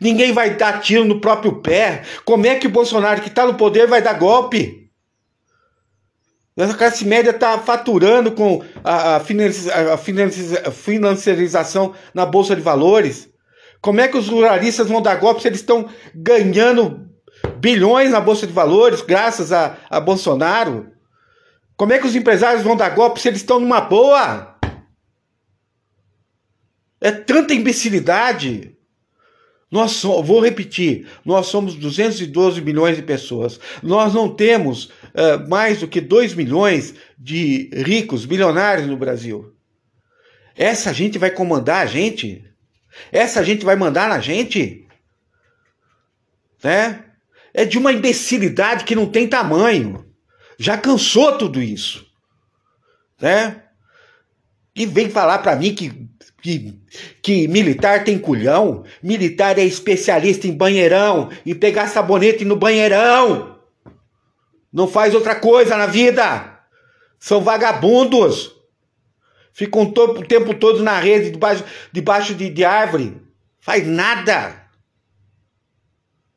Ninguém 0.00 0.32
vai 0.32 0.56
dar 0.56 0.80
tiro 0.80 1.04
no 1.04 1.20
próprio 1.20 1.60
pé. 1.60 2.02
Como 2.24 2.46
é 2.46 2.54
que 2.56 2.66
o 2.66 2.70
Bolsonaro 2.70 3.20
que 3.20 3.28
está 3.28 3.46
no 3.46 3.54
poder 3.54 3.86
vai 3.86 4.02
dar 4.02 4.14
golpe? 4.14 4.86
Essa 6.56 6.74
classe 6.74 7.04
média 7.04 7.30
está 7.30 7.58
faturando 7.58 8.32
com 8.32 8.64
a, 8.82 9.16
a, 9.16 9.16
a 9.16 9.20
financiarização 10.72 11.92
na 12.14 12.24
Bolsa 12.24 12.56
de 12.56 12.62
Valores. 12.62 13.28
Como 13.80 14.00
é 14.00 14.08
que 14.08 14.16
os 14.16 14.28
ruralistas 14.28 14.88
vão 14.88 15.02
dar 15.02 15.16
golpe 15.16 15.42
se 15.42 15.48
eles 15.48 15.60
estão 15.60 15.86
ganhando 16.14 17.06
bilhões 17.58 18.10
na 18.10 18.20
Bolsa 18.20 18.46
de 18.46 18.52
Valores 18.54 19.02
graças 19.02 19.52
a, 19.52 19.76
a 19.90 20.00
Bolsonaro? 20.00 20.95
Como 21.76 21.92
é 21.92 21.98
que 21.98 22.06
os 22.06 22.16
empresários 22.16 22.62
vão 22.62 22.76
dar 22.76 22.90
golpe 22.90 23.20
se 23.20 23.28
eles 23.28 23.40
estão 23.40 23.60
numa 23.60 23.80
boa? 23.80 24.58
É 27.00 27.10
tanta 27.10 27.52
imbecilidade. 27.52 28.74
Nós 29.70 29.92
so, 29.92 30.22
vou 30.22 30.40
repetir, 30.40 31.08
nós 31.24 31.48
somos 31.48 31.74
212 31.74 32.62
milhões 32.62 32.96
de 32.96 33.02
pessoas. 33.02 33.60
Nós 33.82 34.14
não 34.14 34.34
temos 34.34 34.86
uh, 34.86 35.48
mais 35.48 35.80
do 35.80 35.88
que 35.88 36.00
2 36.00 36.34
milhões 36.34 36.94
de 37.18 37.68
ricos, 37.74 38.24
bilionários 38.24 38.86
no 38.86 38.96
Brasil. 38.96 39.52
Essa 40.54 40.94
gente 40.94 41.18
vai 41.18 41.30
comandar 41.30 41.82
a 41.82 41.86
gente? 41.86 42.44
Essa 43.12 43.44
gente 43.44 43.64
vai 43.64 43.76
mandar 43.76 44.08
na 44.08 44.20
gente? 44.20 44.86
Né? 46.62 47.04
É 47.52 47.64
de 47.64 47.76
uma 47.76 47.92
imbecilidade 47.92 48.84
que 48.84 48.94
não 48.94 49.06
tem 49.06 49.28
tamanho. 49.28 50.05
Já 50.58 50.78
cansou 50.78 51.36
tudo 51.36 51.62
isso. 51.62 52.06
Né? 53.20 53.62
E 54.74 54.86
vem 54.86 55.10
falar 55.10 55.38
para 55.38 55.56
mim 55.56 55.74
que, 55.74 56.08
que, 56.42 56.78
que 57.22 57.48
militar 57.48 58.04
tem 58.04 58.18
culhão, 58.18 58.84
militar 59.02 59.58
é 59.58 59.64
especialista 59.64 60.46
em 60.46 60.56
banheirão, 60.56 61.30
em 61.44 61.54
pegar 61.54 61.88
sabonete 61.88 62.44
no 62.44 62.56
banheirão. 62.56 63.58
Não 64.72 64.86
faz 64.86 65.14
outra 65.14 65.34
coisa 65.34 65.76
na 65.76 65.86
vida. 65.86 66.60
São 67.18 67.42
vagabundos. 67.42 68.54
Ficam 69.52 69.82
o 69.82 70.24
tempo 70.24 70.52
todo 70.52 70.82
na 70.82 70.98
rede, 70.98 71.30
debaixo, 71.30 71.64
debaixo 71.90 72.34
de, 72.34 72.50
de 72.50 72.62
árvore. 72.62 73.16
Faz 73.58 73.86
nada. 73.86 74.68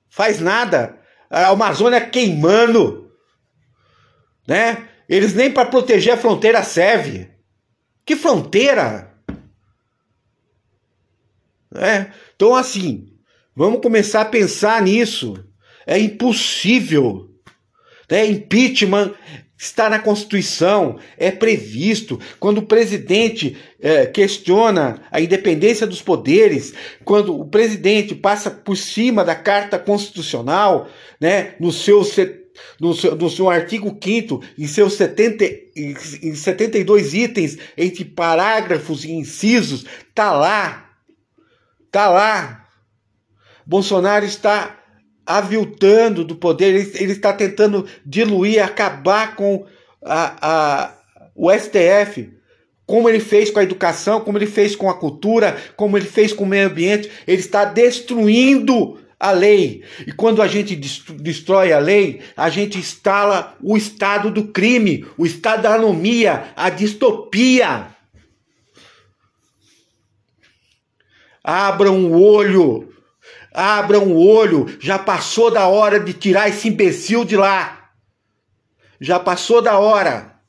Faz 0.10 0.39
nada. 0.39 0.97
A 1.29 1.47
Amazônia 1.47 1.99
queimando 1.99 3.09
né? 4.49 4.89
Eles 5.07 5.33
nem 5.35 5.51
para 5.51 5.69
proteger 5.69 6.13
a 6.13 6.17
fronteira 6.17 6.63
serve. 6.63 7.29
Que 8.03 8.15
fronteira? 8.15 9.13
É. 11.75 12.07
Então 12.35 12.55
assim, 12.55 13.13
vamos 13.55 13.79
começar 13.79 14.21
a 14.21 14.25
pensar 14.25 14.81
nisso. 14.81 15.45
É 15.85 15.97
impossível. 15.99 17.29
Né? 18.09 18.25
Impeachment 18.25 19.13
está 19.55 19.89
na 19.89 19.99
Constituição, 19.99 20.97
é 21.17 21.29
previsto. 21.29 22.19
Quando 22.39 22.59
o 22.59 22.65
presidente 22.65 23.57
é, 23.79 24.05
questiona 24.05 25.01
a 25.12 25.19
independência 25.19 25.85
dos 25.85 26.01
poderes, 26.01 26.73
quando 27.03 27.38
o 27.38 27.45
presidente 27.45 28.15
passa 28.15 28.49
por 28.49 28.77
cima 28.77 29.23
da 29.23 29.35
Carta 29.35 29.77
Constitucional, 29.77 30.89
né, 31.19 31.55
no 31.59 31.73
seu 31.73 32.03
no 32.80 32.93
seu, 32.93 33.15
no 33.15 33.30
seu 33.30 33.50
artigo 33.50 33.98
5 34.02 34.43
em 34.58 34.67
seus 34.67 34.93
70, 34.93 35.45
em 35.76 36.36
72 36.36 37.13
itens, 37.13 37.58
entre 37.78 38.06
parágrafos 38.06 39.04
e 39.04 39.12
incisos, 39.12 39.86
tá 40.13 40.32
lá. 40.32 40.89
Tá 41.91 42.10
lá. 42.10 42.65
Bolsonaro 43.65 44.26
está 44.26 44.80
aviltando 45.26 46.26
do 46.26 46.36
poder, 46.36 46.74
ele, 46.74 46.91
ele 46.95 47.12
está 47.12 47.32
tentando 47.32 47.86
diluir, 48.04 48.63
acabar 48.63 49.36
com 49.36 49.65
a, 50.04 50.36
a, 50.41 50.93
o 51.36 51.52
STF, 51.52 52.34
como 52.84 53.08
ele 53.08 53.19
fez 53.19 53.52
com 53.52 53.60
a 53.60 53.63
educação, 53.63 54.22
como 54.22 54.39
ele 54.39 54.48
fez 54.48 54.76
com 54.76 54.89
a 54.89 54.98
cultura, 54.98 55.56
como 55.76 55.95
ele 55.95 56.08
fez 56.08 56.34
com 56.34 56.43
o 56.45 56.48
meio 56.48 56.65
ambiente, 56.65 57.12
ele 57.28 57.39
está 57.39 57.63
destruindo 57.63 58.98
a 59.19 59.32
lei. 59.32 59.84
E 60.08 60.12
quando 60.12 60.41
a 60.41 60.47
gente 60.47 60.75
destrói 60.75 61.73
a 61.73 61.79
lei, 61.79 62.21
a 62.38 62.49
gente 62.49 62.77
instala 62.77 63.58
o 63.62 63.75
estado 63.75 64.32
do 64.32 64.47
crime, 64.47 65.05
o 65.17 65.25
estado 65.25 65.63
da 65.63 65.75
anomia, 65.75 66.53
a 66.55 66.69
distopia. 66.69 67.88
Abram 71.43 72.05
o 72.05 72.21
olho, 72.21 72.93
abram 73.53 74.08
o 74.08 74.25
olho, 74.25 74.77
já 74.79 74.97
passou 74.97 75.51
da 75.51 75.67
hora 75.67 75.99
de 75.99 76.13
tirar 76.13 76.47
esse 76.47 76.69
imbecil 76.69 77.25
de 77.25 77.36
lá. 77.36 77.89
Já 79.01 79.19
passou 79.19 79.62
da 79.62 79.77
hora. 79.79 80.39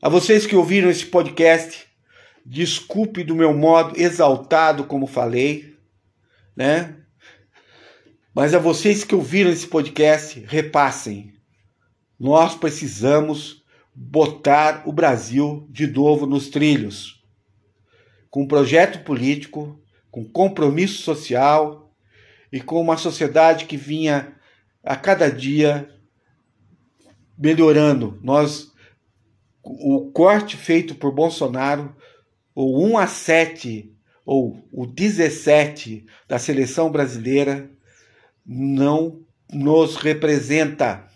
A 0.00 0.08
vocês 0.08 0.46
que 0.46 0.54
ouviram 0.54 0.90
esse 0.90 1.06
podcast, 1.06 1.86
desculpe 2.44 3.24
do 3.24 3.34
meu 3.34 3.54
modo 3.54 3.98
exaltado, 3.98 4.84
como 4.84 5.06
falei, 5.06 5.73
né? 6.56 6.96
Mas 8.34 8.54
a 8.54 8.58
vocês 8.58 9.04
que 9.04 9.14
ouviram 9.14 9.50
esse 9.50 9.66
podcast, 9.66 10.40
repassem. 10.40 11.32
Nós 12.18 12.54
precisamos 12.54 13.64
botar 13.94 14.82
o 14.86 14.92
Brasil 14.92 15.66
de 15.70 15.86
novo 15.86 16.26
nos 16.26 16.48
trilhos. 16.48 17.22
Com 18.28 18.42
um 18.42 18.48
projeto 18.48 19.04
político, 19.04 19.80
com 20.10 20.24
compromisso 20.24 21.02
social 21.02 21.94
e 22.52 22.60
com 22.60 22.80
uma 22.80 22.96
sociedade 22.96 23.66
que 23.66 23.76
vinha 23.76 24.34
a 24.82 24.96
cada 24.96 25.30
dia 25.30 25.88
melhorando. 27.38 28.18
Nós 28.22 28.72
o 29.62 30.10
corte 30.12 30.56
feito 30.56 30.94
por 30.94 31.10
Bolsonaro, 31.10 31.96
o 32.54 32.84
1 32.86 32.98
a 32.98 33.06
7 33.06 33.94
ou 34.24 34.66
o 34.72 34.86
17 34.86 36.06
da 36.28 36.38
seleção 36.38 36.90
brasileira, 36.90 37.70
não 38.46 39.20
nos 39.52 39.96
representa. 39.96 41.06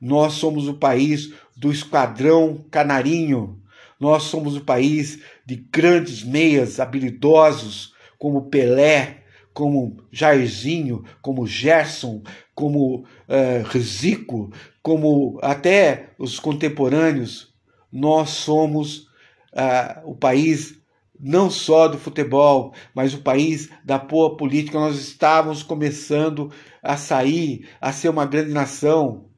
Nós 0.00 0.34
somos 0.34 0.68
o 0.68 0.74
país 0.74 1.32
do 1.56 1.70
esquadrão 1.70 2.64
canarinho. 2.70 3.60
Nós 3.98 4.24
somos 4.24 4.56
o 4.56 4.64
país 4.64 5.20
de 5.46 5.56
grandes 5.56 6.22
meias 6.22 6.80
habilidosos, 6.80 7.94
como 8.18 8.50
Pelé, 8.50 9.22
como 9.54 9.98
Jairzinho, 10.10 11.04
como 11.20 11.46
Gerson, 11.46 12.22
como 12.54 13.04
uh, 13.04 13.78
Zico, 13.78 14.52
como 14.82 15.38
até 15.42 16.10
os 16.18 16.38
contemporâneos 16.38 17.52
nós 17.92 18.30
somos 18.30 19.06
ah, 19.54 20.00
o 20.04 20.14
país 20.14 20.81
não 21.22 21.48
só 21.48 21.86
do 21.86 21.96
futebol, 21.96 22.74
mas 22.92 23.14
o 23.14 23.22
país 23.22 23.70
da 23.84 23.96
boa 23.96 24.36
política. 24.36 24.80
Nós 24.80 24.98
estávamos 24.98 25.62
começando 25.62 26.52
a 26.82 26.96
sair, 26.96 27.68
a 27.80 27.92
ser 27.92 28.08
uma 28.08 28.26
grande 28.26 28.50
nação, 28.50 29.30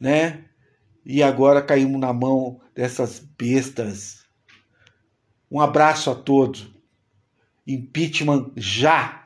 né? 0.00 0.44
E 1.06 1.22
agora 1.22 1.62
caímos 1.62 2.00
na 2.00 2.12
mão 2.12 2.60
dessas 2.74 3.20
bestas. 3.20 4.24
Um 5.48 5.60
abraço 5.60 6.10
a 6.10 6.14
todos. 6.16 6.68
Impeachment 7.64 8.50
já! 8.56 9.21